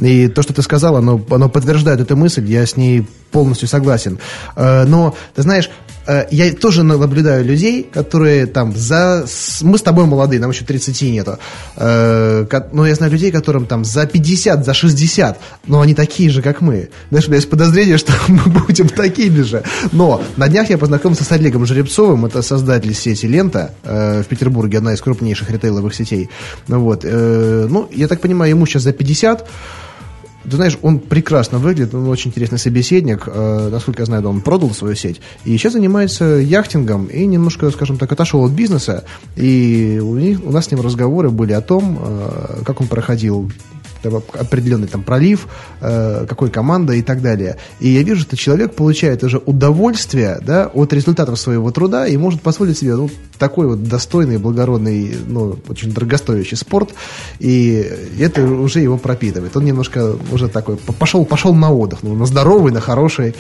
[0.01, 4.18] И то, что ты сказал, оно, оно подтверждает эту мысль, я с ней полностью согласен.
[4.57, 5.70] Э, но, ты знаешь,
[6.07, 9.26] э, я тоже наблюдаю людей, которые там за...
[9.62, 11.38] Мы с тобой молодые, нам еще 30 нету.
[11.76, 16.42] Э, но я знаю людей, которым там за 50, за 60, но они такие же,
[16.42, 16.88] как мы.
[17.11, 19.62] Знаешь, у меня есть подозрение, что мы будем такими же.
[19.92, 24.94] Но на днях я познакомился с Олегом Жеребцовым, это создатель сети «Лента» в Петербурге, одна
[24.94, 26.30] из крупнейших ритейловых сетей.
[26.66, 27.05] Вот.
[27.05, 29.48] Ну, я так понимаю, ему сейчас за 50,
[30.51, 33.22] ты знаешь, он прекрасно выглядит, он очень интересный собеседник.
[33.26, 35.20] Э, насколько я знаю, он продал свою сеть.
[35.44, 39.05] И сейчас занимается яхтингом и немножко, скажем так, отошел от бизнеса.
[39.36, 43.51] И у, них, у нас с ним разговоры были о том, э, как он проходил
[44.05, 45.48] определенный там пролив,
[45.80, 47.57] э, какой команда и так далее.
[47.80, 52.42] И я вижу, что человек получает уже удовольствие да, от результатов своего труда и может
[52.42, 56.90] позволить себе ну, такой вот достойный, благородный, ну, очень дорогостоящий спорт,
[57.38, 57.90] и
[58.20, 59.57] это уже его пропитывает.
[59.57, 63.34] Он немножко уже такой, пошел, пошел на отдых, ну, на здоровый, на хороший.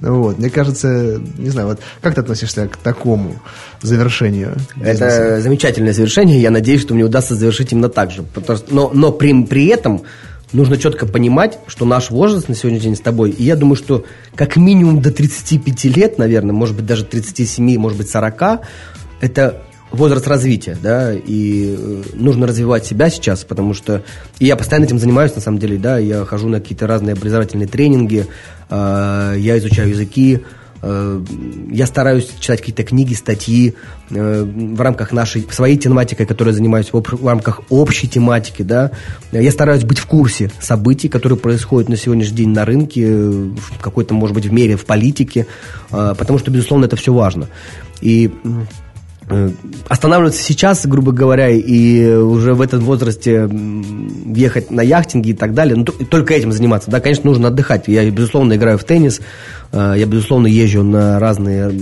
[0.00, 0.38] Вот.
[0.38, 3.36] Мне кажется, не знаю, вот как ты относишься к такому
[3.82, 4.56] завершению?
[4.76, 5.04] Бизнеса?
[5.04, 8.22] Это замечательное завершение, я надеюсь, что мне удастся завершить именно так же.
[8.22, 10.01] Потому но, но при, при этом
[10.52, 14.04] нужно четко понимать, что наш возраст на сегодняшний день с тобой, и я думаю, что
[14.34, 18.60] как минимум до 35 лет, наверное, может быть даже 37, может быть 40,
[19.20, 24.02] это возраст развития, да, и э, нужно развивать себя сейчас, потому что
[24.38, 27.68] и я постоянно этим занимаюсь, на самом деле, да, я хожу на какие-то разные образовательные
[27.68, 28.26] тренинги,
[28.70, 30.42] э, я изучаю языки,
[30.82, 33.74] я стараюсь читать какие-то книги, статьи
[34.10, 38.90] э, в рамках нашей, своей тематики, которой занимаюсь, в рамках общей тематики, да.
[39.30, 44.14] Я стараюсь быть в курсе событий, которые происходят на сегодняшний день на рынке, в какой-то,
[44.14, 45.46] может быть, в мире, в политике,
[45.92, 47.48] э, потому что, безусловно, это все важно.
[48.00, 48.32] И
[49.88, 53.48] останавливаться сейчас, грубо говоря, и уже в этом возрасте
[54.26, 57.88] ехать на яхтинге и так далее, ну, только этим заниматься, да, конечно, нужно отдыхать.
[57.88, 59.20] Я, безусловно, играю в теннис,
[59.72, 61.72] э, я, безусловно, езжу на разные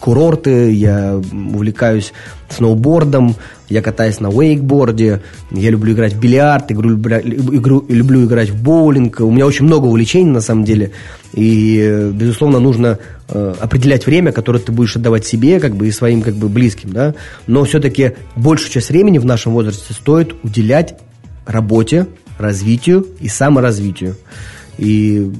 [0.00, 2.12] курорты, я увлекаюсь
[2.48, 3.34] сноубордом,
[3.68, 9.20] я катаюсь на вейкборде, я люблю играть в бильярд, игру, игру, люблю играть в боулинг.
[9.20, 10.92] У меня очень много увлечений, на самом деле.
[11.32, 12.98] И, безусловно, нужно
[13.28, 16.92] э, определять время, которое ты будешь отдавать себе как бы, и своим как бы, близким.
[16.92, 17.14] Да?
[17.46, 20.98] Но все-таки большую часть времени в нашем возрасте стоит уделять
[21.44, 22.06] работе,
[22.38, 24.16] развитию и саморазвитию.
[24.78, 25.30] И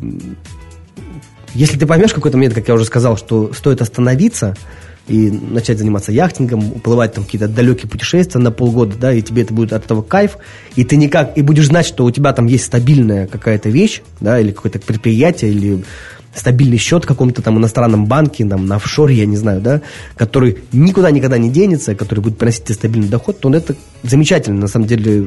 [1.54, 4.56] если ты поймешь в какой-то момент, как я уже сказал, что стоит остановиться–
[5.08, 9.54] и начать заниматься яхтингом, уплывать там какие-то далекие путешествия на полгода, да, и тебе это
[9.54, 10.38] будет от этого кайф,
[10.74, 14.40] и ты никак, и будешь знать, что у тебя там есть стабильная какая-то вещь, да,
[14.40, 15.84] или какое-то предприятие, или
[16.34, 19.80] стабильный счет в каком-то там иностранном банке, там, на офшоре, я не знаю, да,
[20.16, 24.60] который никуда никогда не денется, который будет приносить тебе стабильный доход, то он это замечательно,
[24.60, 25.26] на самом деле,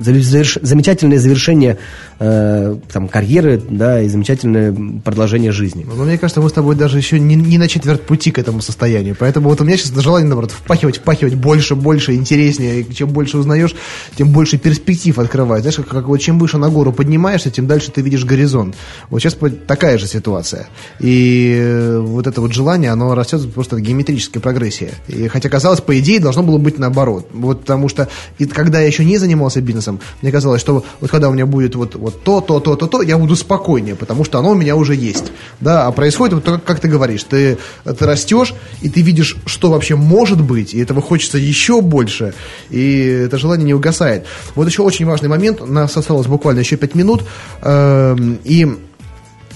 [0.00, 0.58] заверш...
[0.62, 1.78] замечательное завершение
[2.18, 5.86] э, там, карьеры, да, и замечательное продолжение жизни.
[5.86, 8.60] Но мне кажется, мы с тобой даже еще не, не на четверть пути к этому
[8.62, 13.10] состоянию, поэтому вот у меня сейчас желание, наоборот, впахивать, впахивать больше, больше, интереснее, и чем
[13.10, 13.74] больше узнаешь,
[14.16, 15.62] тем больше перспектив открывать.
[15.62, 18.76] Знаешь, как, как вот чем выше на гору поднимаешься, тем дальше ты видишь горизонт.
[19.10, 19.36] Вот сейчас
[19.66, 20.68] такая же ситуация ситуация.
[21.00, 24.90] И э, вот это вот желание, оно растет просто в геометрической прогрессии.
[25.08, 27.28] И хотя казалось, по идее, должно было быть наоборот.
[27.32, 28.08] Вот потому что
[28.38, 31.74] и когда я еще не занимался бизнесом, мне казалось, что вот когда у меня будет
[31.74, 34.76] вот, вот то, то, то, то, то, я буду спокойнее, потому что оно у меня
[34.76, 35.32] уже есть.
[35.60, 39.96] Да, а происходит вот как ты говоришь, ты, ты растешь, и ты видишь, что вообще
[39.96, 42.34] может быть, и этого хочется еще больше,
[42.70, 44.26] и это желание не угасает.
[44.54, 47.24] Вот еще очень важный момент, нас осталось буквально еще пять минут,
[47.62, 48.68] э, и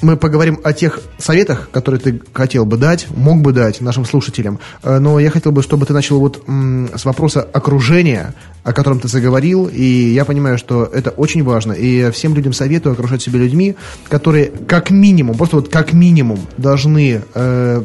[0.03, 4.59] мы поговорим о тех советах, которые ты хотел бы дать, мог бы дать нашим слушателям.
[4.83, 8.35] Э, но я хотел бы, чтобы ты начал вот с вопроса окружения,
[8.65, 9.67] о котором ты заговорил.
[9.67, 11.73] И я понимаю, что это очень важно.
[11.73, 13.77] И всем людям советую окружать себя людьми,
[14.09, 17.85] которые как минимум, просто вот как минимум должны э,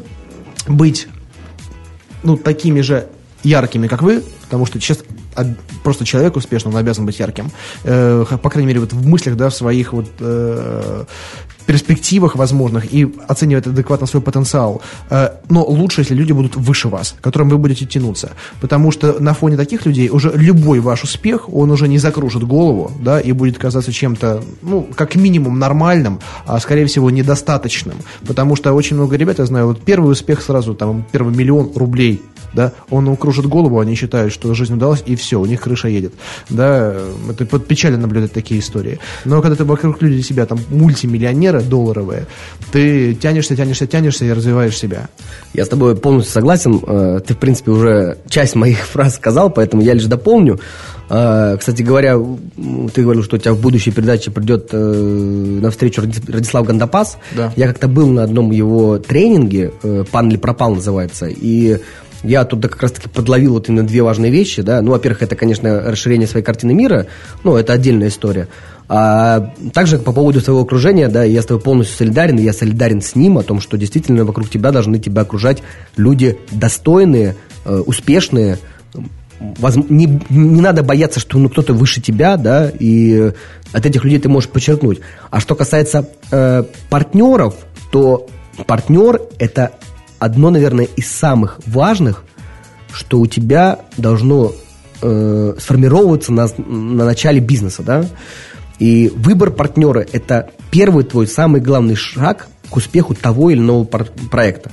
[0.67, 1.07] быть
[2.23, 3.07] ну, такими же
[3.43, 4.99] яркими, как вы, потому что сейчас
[5.83, 7.51] просто человек успешный, он обязан быть ярким.
[7.83, 11.05] Э, по крайней мере, вот в мыслях, да, в своих вот э,
[11.61, 14.81] перспективах возможных и оценивать адекватно свой потенциал.
[15.09, 18.31] Э, но лучше, если люди будут выше вас, к которым вы будете тянуться.
[18.59, 22.91] Потому что на фоне таких людей уже любой ваш успех, он уже не закружит голову,
[22.99, 27.97] да, и будет казаться чем-то, ну, как минимум нормальным, а скорее всего недостаточным.
[28.25, 32.21] Потому что очень много ребят, я знаю, вот первый успех сразу, там, первый миллион рублей,
[32.53, 36.13] да, он укружит голову, они считают, что жизнь удалась, и все, у них крыша едет.
[36.49, 36.95] Да,
[37.29, 38.99] это под печально наблюдать такие истории.
[39.25, 42.27] Но когда ты вокруг людей себя, там, мультимиллионеры долларовые,
[42.71, 45.09] ты тянешься, тянешься, тянешься и развиваешь себя.
[45.53, 46.81] Я с тобой полностью согласен.
[46.85, 50.59] Э, ты, в принципе, уже часть моих фраз сказал, поэтому я лишь дополню.
[51.09, 52.17] Э, кстати говоря,
[52.93, 57.17] ты говорил, что у тебя в будущей передаче придет э, на встречу Радислав Гандапас.
[57.35, 57.53] Да.
[57.55, 59.71] Я как-то был на одном его тренинге,
[60.11, 61.79] «Пан или пропал» называется, и
[62.23, 64.81] я тут как раз-таки подловил вот именно две важные вещи, да.
[64.81, 67.07] Ну, во-первых, это, конечно, расширение своей картины мира,
[67.43, 68.47] ну, это отдельная история.
[68.87, 73.15] А также по поводу своего окружения, да, я с тобой полностью солидарен, я солидарен с
[73.15, 75.63] ним о том, что действительно вокруг тебя должны тебя окружать
[75.95, 78.59] люди достойные, э, успешные.
[79.39, 83.31] Не, не надо бояться, что ну, кто-то выше тебя, да, и
[83.71, 84.99] от этих людей ты можешь подчеркнуть.
[85.29, 87.55] А что касается э, партнеров,
[87.91, 88.27] то
[88.67, 89.71] партнер это
[90.21, 92.23] одно, наверное, из самых важных,
[92.93, 94.53] что у тебя должно
[95.01, 98.05] э, сформироваться на, на начале бизнеса, да.
[98.77, 104.71] И выбор партнера– это первый твой самый главный шаг к успеху того или иного проекта.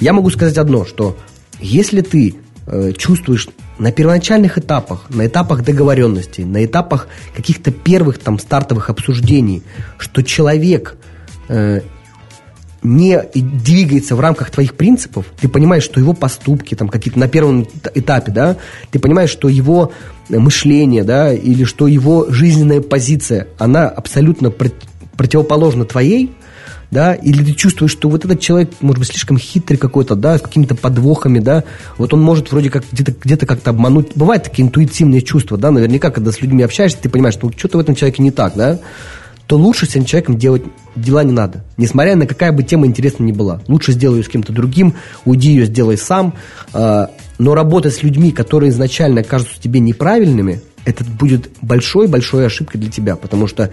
[0.00, 1.16] Я могу сказать одно, что
[1.60, 2.34] если ты
[2.66, 3.48] э, чувствуешь
[3.78, 9.62] на первоначальных этапах, на этапах договоренности, на этапах каких-то первых там стартовых обсуждений,
[9.96, 10.98] что человек
[11.48, 11.80] э,
[12.82, 17.66] не двигается в рамках твоих принципов, ты понимаешь, что его поступки там какие-то на первом
[17.94, 18.56] этапе, да,
[18.90, 19.92] ты понимаешь, что его
[20.28, 24.52] мышление, да, или что его жизненная позиция, она абсолютно
[25.16, 26.32] противоположна твоей,
[26.90, 30.40] да, или ты чувствуешь, что вот этот человек, может быть, слишком хитрый какой-то, да, с
[30.40, 31.64] какими-то подвохами, да,
[31.98, 34.12] вот он может вроде как где-то где как-то обмануть.
[34.16, 37.80] Бывают такие интуитивные чувства, да, наверняка, когда с людьми общаешься, ты понимаешь, что что-то в
[37.80, 38.80] этом человеке не так, да,
[39.50, 40.62] то лучше с этим человеком делать
[40.94, 41.64] дела не надо.
[41.76, 43.60] Несмотря на какая бы тема интересна ни была.
[43.66, 44.94] Лучше сделай ее с кем-то другим,
[45.24, 46.34] уйди ее сделай сам.
[46.72, 52.92] А, но работать с людьми, которые изначально кажутся тебе неправильными, это будет большой-большой ошибкой для
[52.92, 53.16] тебя.
[53.16, 53.72] Потому что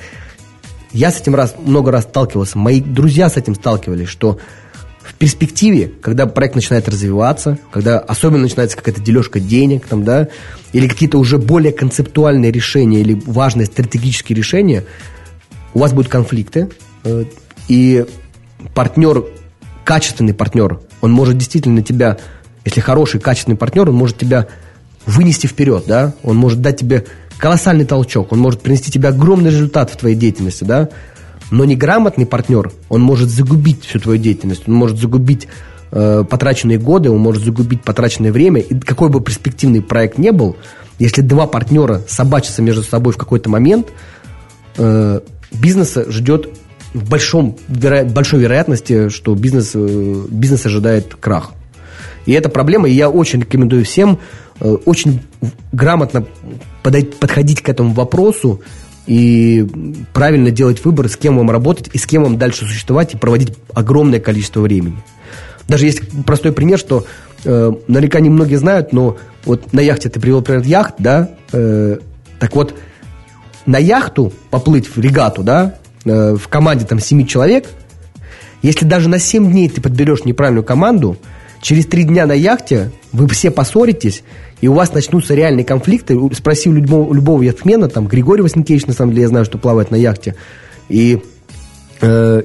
[0.94, 4.40] я с этим раз, много раз сталкивался, мои друзья с этим сталкивались, что
[5.04, 10.30] в перспективе, когда проект начинает развиваться, когда особенно начинается какая-то дележка денег, там, да,
[10.74, 14.84] или какие-то уже более концептуальные решения или важные стратегические решения–
[15.78, 16.70] у вас будут конфликты,
[17.04, 17.26] э,
[17.68, 18.04] и
[18.74, 19.26] партнер,
[19.86, 22.18] качественный партнер, он может действительно тебя,
[22.66, 24.48] если хороший, качественный партнер, он может тебя
[25.06, 27.06] вынести вперед, да, он может дать тебе
[27.38, 30.90] колоссальный толчок, он может принести тебе огромный результат в твоей деятельности, да,
[31.52, 35.48] но неграмотный партнер, он может загубить всю твою деятельность, он может загубить
[35.92, 40.58] э, потраченные годы, он может загубить потраченное время, и какой бы перспективный проект не был,
[40.98, 43.90] если два партнера собачатся между собой в какой-то момент,
[44.78, 45.20] э,
[45.52, 46.50] бизнеса ждет
[46.93, 51.52] в большом, веро, большой вероятности, что бизнес, э, бизнес ожидает крах.
[52.26, 54.20] И это проблема, и я очень рекомендую всем
[54.60, 55.22] э, очень
[55.72, 56.26] грамотно
[56.84, 58.62] подходить к этому вопросу
[59.08, 59.66] и
[60.14, 63.54] правильно делать выбор, с кем вам работать и с кем вам дальше существовать и проводить
[63.74, 64.98] огромное количество времени.
[65.68, 67.06] Даже есть простой пример, что
[67.43, 71.98] э, наверняка не многие знают, но вот на яхте ты привел пример яхт, да, э,
[72.39, 72.76] так вот,
[73.68, 77.68] на яхту поплыть в регату, да, э, в команде там 7 человек,
[78.63, 81.18] если даже на 7 дней ты подберешь неправильную команду,
[81.61, 84.24] через 3 дня на яхте вы все поссоритесь,
[84.61, 86.18] и у вас начнутся реальные конфликты.
[86.34, 89.91] Спроси у любого, любого яхтмена, там, Григорий Васенкевич, на самом деле, я знаю, что плавает
[89.91, 90.36] на яхте,
[90.89, 91.22] и
[92.01, 92.41] э,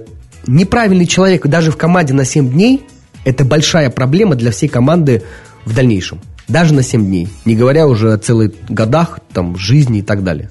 [0.47, 2.83] неправильный человек даже в команде на 7 дней–
[3.25, 5.23] это большая проблема для всей команды
[5.65, 6.21] в дальнейшем.
[6.49, 7.29] Даже на 7 дней.
[7.45, 10.51] Не говоря уже о целых годах, там, жизни и так далее.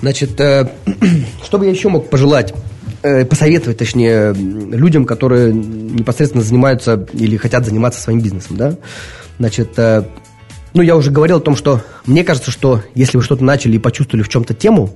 [0.00, 0.66] Значит, э,
[1.44, 2.54] что бы я еще мог пожелать?
[3.02, 8.76] Э, посоветовать, точнее, людям, которые непосредственно занимаются или хотят заниматься своим бизнесом, да?
[9.38, 10.04] Значит, э,
[10.74, 13.78] ну, я уже говорил о том, что мне кажется, что если вы что-то начали и
[13.78, 14.90] почувствовали в чем-то тему,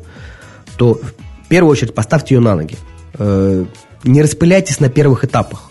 [0.77, 2.77] то в первую очередь поставьте ее на ноги.
[4.05, 5.71] Не распыляйтесь на первых этапах.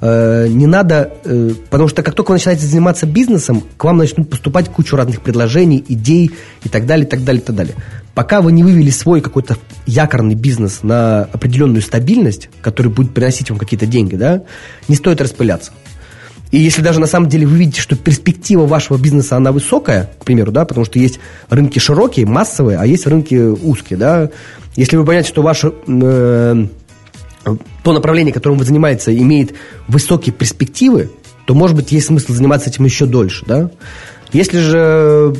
[0.00, 1.12] Не надо,
[1.70, 5.84] потому что как только вы начинаете заниматься бизнесом, к вам начнут поступать кучу разных предложений,
[5.88, 6.30] идей
[6.64, 7.74] и так далее, и так далее, и так далее.
[8.18, 9.56] Пока вы не вывели свой какой-то
[9.86, 14.42] якорный бизнес на определенную стабильность, который будет приносить вам какие-то деньги, да,
[14.88, 15.70] не стоит распыляться.
[16.50, 20.24] И если даже на самом деле вы видите, что перспектива вашего бизнеса, она высокая, к
[20.24, 24.30] примеру, да, потому что есть рынки широкие, массовые, а есть рынки узкие, да.
[24.74, 29.54] Если вы понимаете, что ваш э, то направление, которым вы занимаетесь, имеет
[29.86, 31.12] высокие перспективы,
[31.46, 33.70] то, может быть, есть смысл заниматься этим еще дольше, да?
[34.32, 35.34] Если же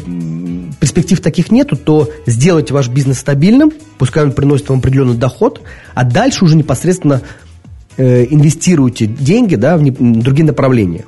[0.80, 5.60] перспектив таких нету, то сделайте ваш бизнес стабильным, пускай он приносит вам определенный доход,
[5.94, 7.22] а дальше уже непосредственно
[7.96, 11.04] э, инвестируйте деньги да, в, другие направления.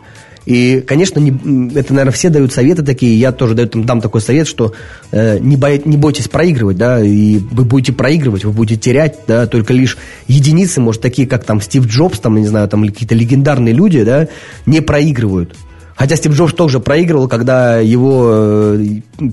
[0.47, 1.31] И, конечно, не,
[1.79, 4.73] это, наверное, все дают советы такие, я тоже даю, там, дам такой совет, что
[5.13, 9.47] э, не, бо, не бойтесь проигрывать, да, и вы будете проигрывать, вы будете терять, да,
[9.47, 13.75] только лишь единицы, может, такие, как там Стив Джобс, там, не знаю, там какие-то легендарные
[13.75, 14.29] люди, да,
[14.67, 15.55] не проигрывают.
[15.97, 18.87] Хотя Стив Джобс тоже проигрывал, когда его э,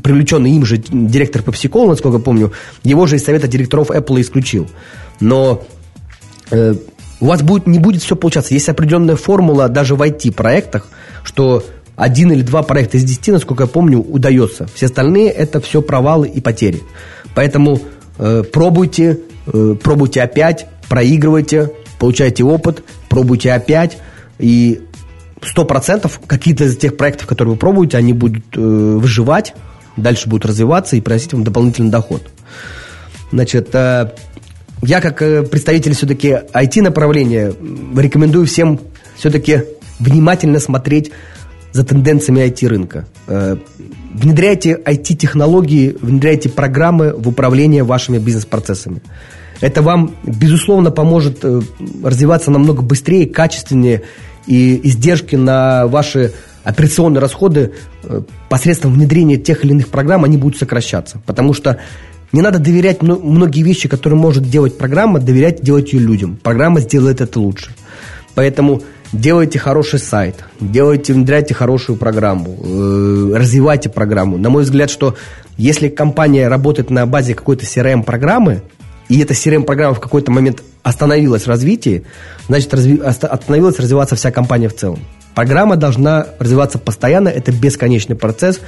[0.03, 2.51] привлеченный им же директор PepsiCo, насколько помню,
[2.83, 4.67] его же из совета директоров Apple исключил.
[5.19, 5.63] Но
[6.51, 6.75] э,
[7.19, 8.53] у вас будет, не будет все получаться.
[8.53, 10.87] Есть определенная формула даже в IT-проектах,
[11.23, 11.63] что
[11.95, 14.67] один или два проекта из десяти, насколько я помню, удается.
[14.73, 16.83] Все остальные это все провалы и потери.
[17.33, 17.79] Поэтому
[18.19, 23.97] э, пробуйте, э, пробуйте опять, проигрывайте, получайте опыт, пробуйте опять.
[24.37, 24.81] И
[25.41, 29.53] сто процентов какие-то из тех проектов, которые вы пробуете, они будут э, выживать,
[29.95, 32.23] дальше будут развиваться и приносить вам дополнительный доход.
[33.31, 34.11] Значит, э,
[34.81, 37.53] я как э, представитель все-таки IT-направления
[37.95, 38.79] рекомендую всем
[39.15, 39.63] все-таки
[39.99, 41.11] внимательно смотреть
[41.71, 43.07] за тенденциями IT-рынка.
[43.27, 43.57] Э,
[44.13, 49.01] внедряйте IT-технологии, внедряйте программы в управление вашими бизнес-процессами.
[49.59, 51.61] Это вам, безусловно, поможет э,
[52.03, 54.03] развиваться намного быстрее, качественнее
[54.47, 56.33] и издержки на ваши
[56.63, 57.73] операционные расходы
[58.03, 61.21] э, посредством внедрения тех или иных программ, они будут сокращаться.
[61.25, 61.79] Потому что
[62.33, 66.37] не надо доверять многие вещи, которые может делать программа, доверять делать ее людям.
[66.41, 67.71] Программа сделает это лучше.
[68.35, 68.81] Поэтому
[69.13, 74.37] делайте хороший сайт, делайте, внедряйте хорошую программу, э, развивайте программу.
[74.37, 75.15] На мой взгляд, что
[75.57, 78.61] если компания работает на базе какой-то CRM-программы,
[79.09, 82.03] и эта CRM-программа в какой-то момент остановилась в развитии,
[82.47, 82.99] значит, разви...
[82.99, 84.99] остановилась развиваться вся компания в целом.
[85.35, 88.59] Программа должна развиваться постоянно, это бесконечный процесс.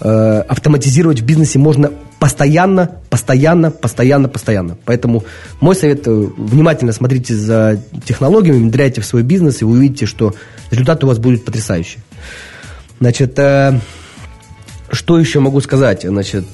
[0.00, 4.76] Э, автоматизировать в бизнесе можно постоянно, постоянно, постоянно, постоянно.
[4.84, 5.24] Поэтому
[5.60, 10.34] мой совет, э, внимательно смотрите за технологиями, внедряйте в свой бизнес, и вы увидите, что
[10.70, 12.00] результат у вас будет потрясающий.
[13.00, 13.78] Значит, э,
[14.90, 16.02] что еще могу сказать?
[16.02, 16.46] Значит,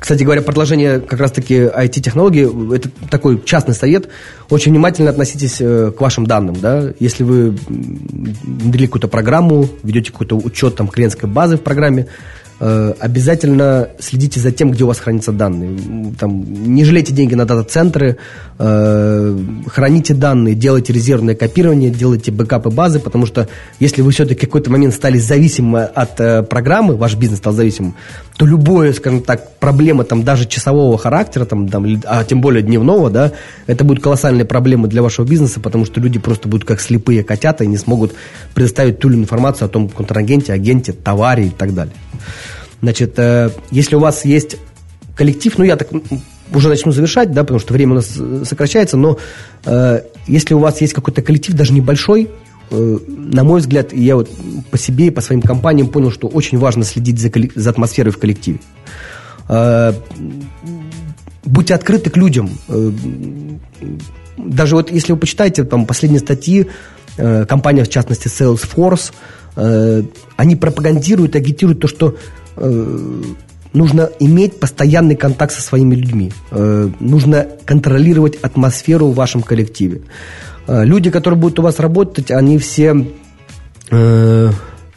[0.00, 4.08] кстати говоря, продолжение как раз-таки IT-технологий, это такой частный совет.
[4.48, 6.56] Очень внимательно относитесь э, к вашим данным.
[6.58, 6.94] Да?
[6.98, 12.06] Если вы внедрили какую-то программу, ведете какой-то учет там, клиентской базы в программе,
[12.60, 15.78] обязательно следите за тем, где у вас хранятся данные.
[16.18, 16.44] Там,
[16.74, 18.18] не жалейте деньги на дата-центры,
[18.58, 23.48] э, храните данные, делайте резервное копирование, делайте бэкапы базы, потому что
[23.78, 27.94] если вы все-таки в какой-то момент стали зависимы от э, программы, ваш бизнес стал зависимым,
[28.36, 33.08] то любое, скажем так, проблема там даже часового характера, там, там, а тем более дневного,
[33.08, 33.32] да,
[33.66, 37.64] это будут колоссальные проблемы для вашего бизнеса, потому что люди просто будут как слепые котята
[37.64, 38.12] и не смогут
[38.52, 41.94] предоставить ту или информацию о том контрагенте, агенте, товаре и так далее.
[42.82, 44.56] Значит, э, если у вас есть
[45.14, 45.88] коллектив, ну я так
[46.52, 49.18] уже начну завершать, да, потому что время у нас э, сокращается, но
[49.64, 52.30] э, если у вас есть какой-то коллектив, даже небольшой,
[52.70, 54.30] на мой взгляд, я вот
[54.70, 58.18] по себе и по своим компаниям понял, что очень важно следить за, за атмосферой в
[58.18, 58.60] коллективе.
[61.44, 62.48] Будьте открыты к людям.
[64.36, 66.66] Даже вот если вы почитаете там последние статьи,
[67.16, 69.12] э, компания, в частности, Salesforce,
[69.56, 72.16] они пропагандируют, агитируют то, что
[72.60, 73.22] Э,
[73.72, 76.32] нужно иметь постоянный контакт со своими людьми.
[76.50, 80.02] Э, нужно контролировать атмосферу в вашем коллективе.
[80.66, 82.94] Э, люди, которые будут у вас работать, они все
[83.90, 84.52] в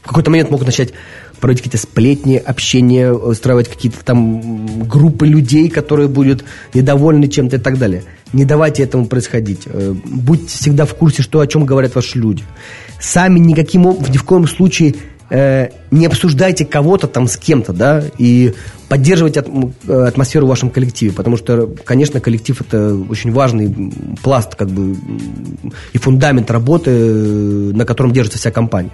[0.06, 0.94] какой-то момент могут начать
[1.40, 6.44] проводить какие-то сплетни, общение, устраивать какие-то там группы людей, которые будут
[6.76, 8.04] недовольны чем-то и так далее.
[8.34, 9.68] Не давайте этому происходить.
[10.06, 12.44] Будьте всегда в курсе, что о чем говорят ваши люди.
[13.04, 14.96] Сами никаким, ни в коем случае
[15.30, 18.54] э, не обсуждайте кого-то там с кем-то, да, и
[18.88, 23.92] поддерживайте от, э, атмосферу в вашем коллективе, потому что, конечно, коллектив это очень важный
[24.24, 24.96] пласт, как бы,
[25.92, 28.92] и фундамент работы, на котором держится вся компания.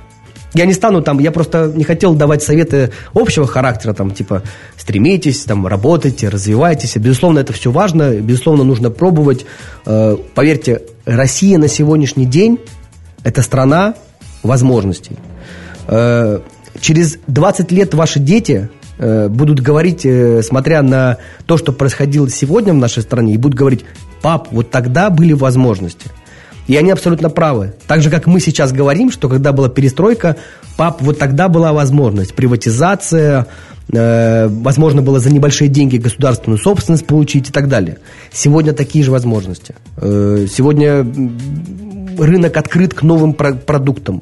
[0.56, 4.42] Я не стану там, я просто не хотел давать советы общего характера, там, типа,
[4.76, 6.98] стремитесь, там, работайте, развивайтесь.
[6.98, 9.46] Безусловно, это все важно, безусловно, нужно пробовать.
[9.86, 12.58] Э, поверьте, Россия на сегодняшний день–
[13.30, 13.94] это страна
[14.44, 15.18] возможностей.
[15.88, 16.40] Э,
[16.82, 22.74] через 20 лет ваши дети э, будут говорить, э, смотря на то, что происходило сегодня
[22.74, 23.86] в нашей стране, и будут говорить,
[24.22, 26.08] пап, вот тогда были возможности.
[26.68, 27.74] И они абсолютно правы.
[27.88, 30.36] Так же, как мы сейчас говорим, что когда была перестройка,
[30.78, 32.34] пап, вот тогда была возможность.
[32.36, 33.46] Приватизация,
[33.92, 37.98] э, возможно было за небольшие деньги государственную собственность получить и так далее.
[38.32, 39.76] Сегодня такие же возможности.
[39.98, 41.06] Э, сегодня
[42.20, 44.22] рынок открыт к новым продуктам.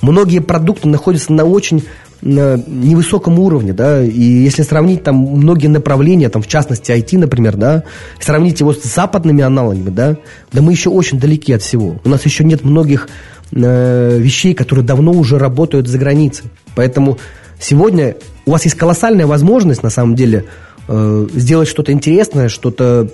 [0.00, 1.84] Многие продукты находятся на очень
[2.22, 7.56] на невысоком уровне, да, и если сравнить там многие направления, там в частности IT, например,
[7.56, 7.84] да,
[8.20, 10.16] сравнить его с западными аналогами, да,
[10.50, 12.00] да мы еще очень далеки от всего.
[12.04, 13.08] У нас еще нет многих
[13.52, 16.46] э, вещей, которые давно уже работают за границей.
[16.74, 17.18] Поэтому
[17.60, 18.16] сегодня
[18.46, 20.46] у вас есть колоссальная возможность, на самом деле,
[20.88, 23.08] э, сделать что-то интересное, что-то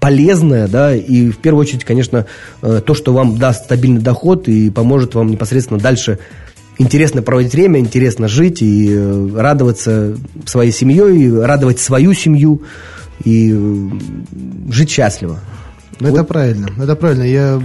[0.00, 2.26] полезное, да, и в первую очередь, конечно,
[2.62, 6.18] э, то, что вам даст стабильный доход и поможет вам непосредственно дальше
[6.78, 12.62] интересно проводить время, интересно жить и э, радоваться своей семьей, радовать свою семью
[13.24, 13.54] и
[14.70, 15.40] жить счастливо.
[16.00, 16.16] Ну, вот.
[16.16, 17.22] Это правильно, это правильно.
[17.22, 17.62] Я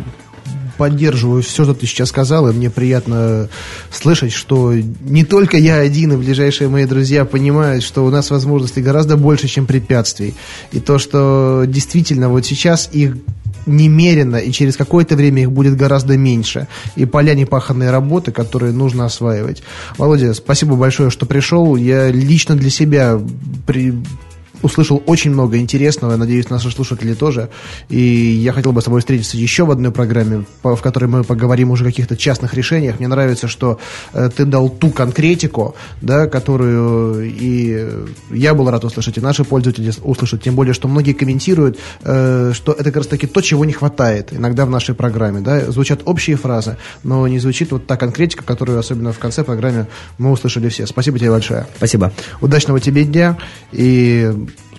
[0.81, 3.49] поддерживаю все, что ты сейчас сказал, и мне приятно
[3.91, 8.81] слышать, что не только я один и ближайшие мои друзья понимают, что у нас возможностей
[8.81, 10.33] гораздо больше, чем препятствий.
[10.71, 13.15] И то, что действительно вот сейчас их
[13.67, 16.67] немерено, и через какое-то время их будет гораздо меньше.
[16.95, 19.61] И поля непаханной работы, которые нужно осваивать.
[19.99, 21.75] Володя, спасибо большое, что пришел.
[21.75, 23.19] Я лично для себя
[23.67, 23.93] при,
[24.61, 27.49] услышал очень много интересного, надеюсь, наши слушатели тоже.
[27.89, 31.71] И я хотел бы с тобой встретиться еще в одной программе, в которой мы поговорим
[31.71, 32.99] уже о каких-то частных решениях.
[32.99, 33.79] Мне нравится, что
[34.13, 39.91] э, ты дал ту конкретику, да, которую и я был рад услышать, и наши пользователи
[40.03, 40.43] услышат.
[40.43, 44.33] Тем более, что многие комментируют, э, что это как раз таки то, чего не хватает
[44.33, 45.41] иногда в нашей программе.
[45.41, 45.71] Да?
[45.71, 49.87] Звучат общие фразы, но не звучит вот та конкретика, которую особенно в конце программы
[50.17, 50.85] мы услышали все.
[50.85, 51.67] Спасибо тебе большое.
[51.77, 52.11] Спасибо.
[52.41, 53.37] Удачного тебе дня
[53.71, 54.31] и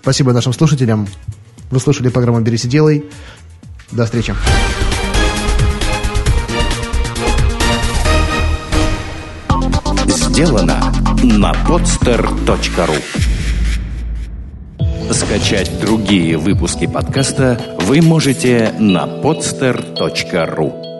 [0.03, 1.07] Спасибо нашим слушателям.
[1.71, 3.05] Вы слушали программу «Берись и делай».
[3.93, 4.35] До встречи.
[10.07, 10.93] Сделано
[11.23, 13.03] на podster.ru
[15.13, 20.92] Скачать другие выпуски подкаста вы можете на podster.ru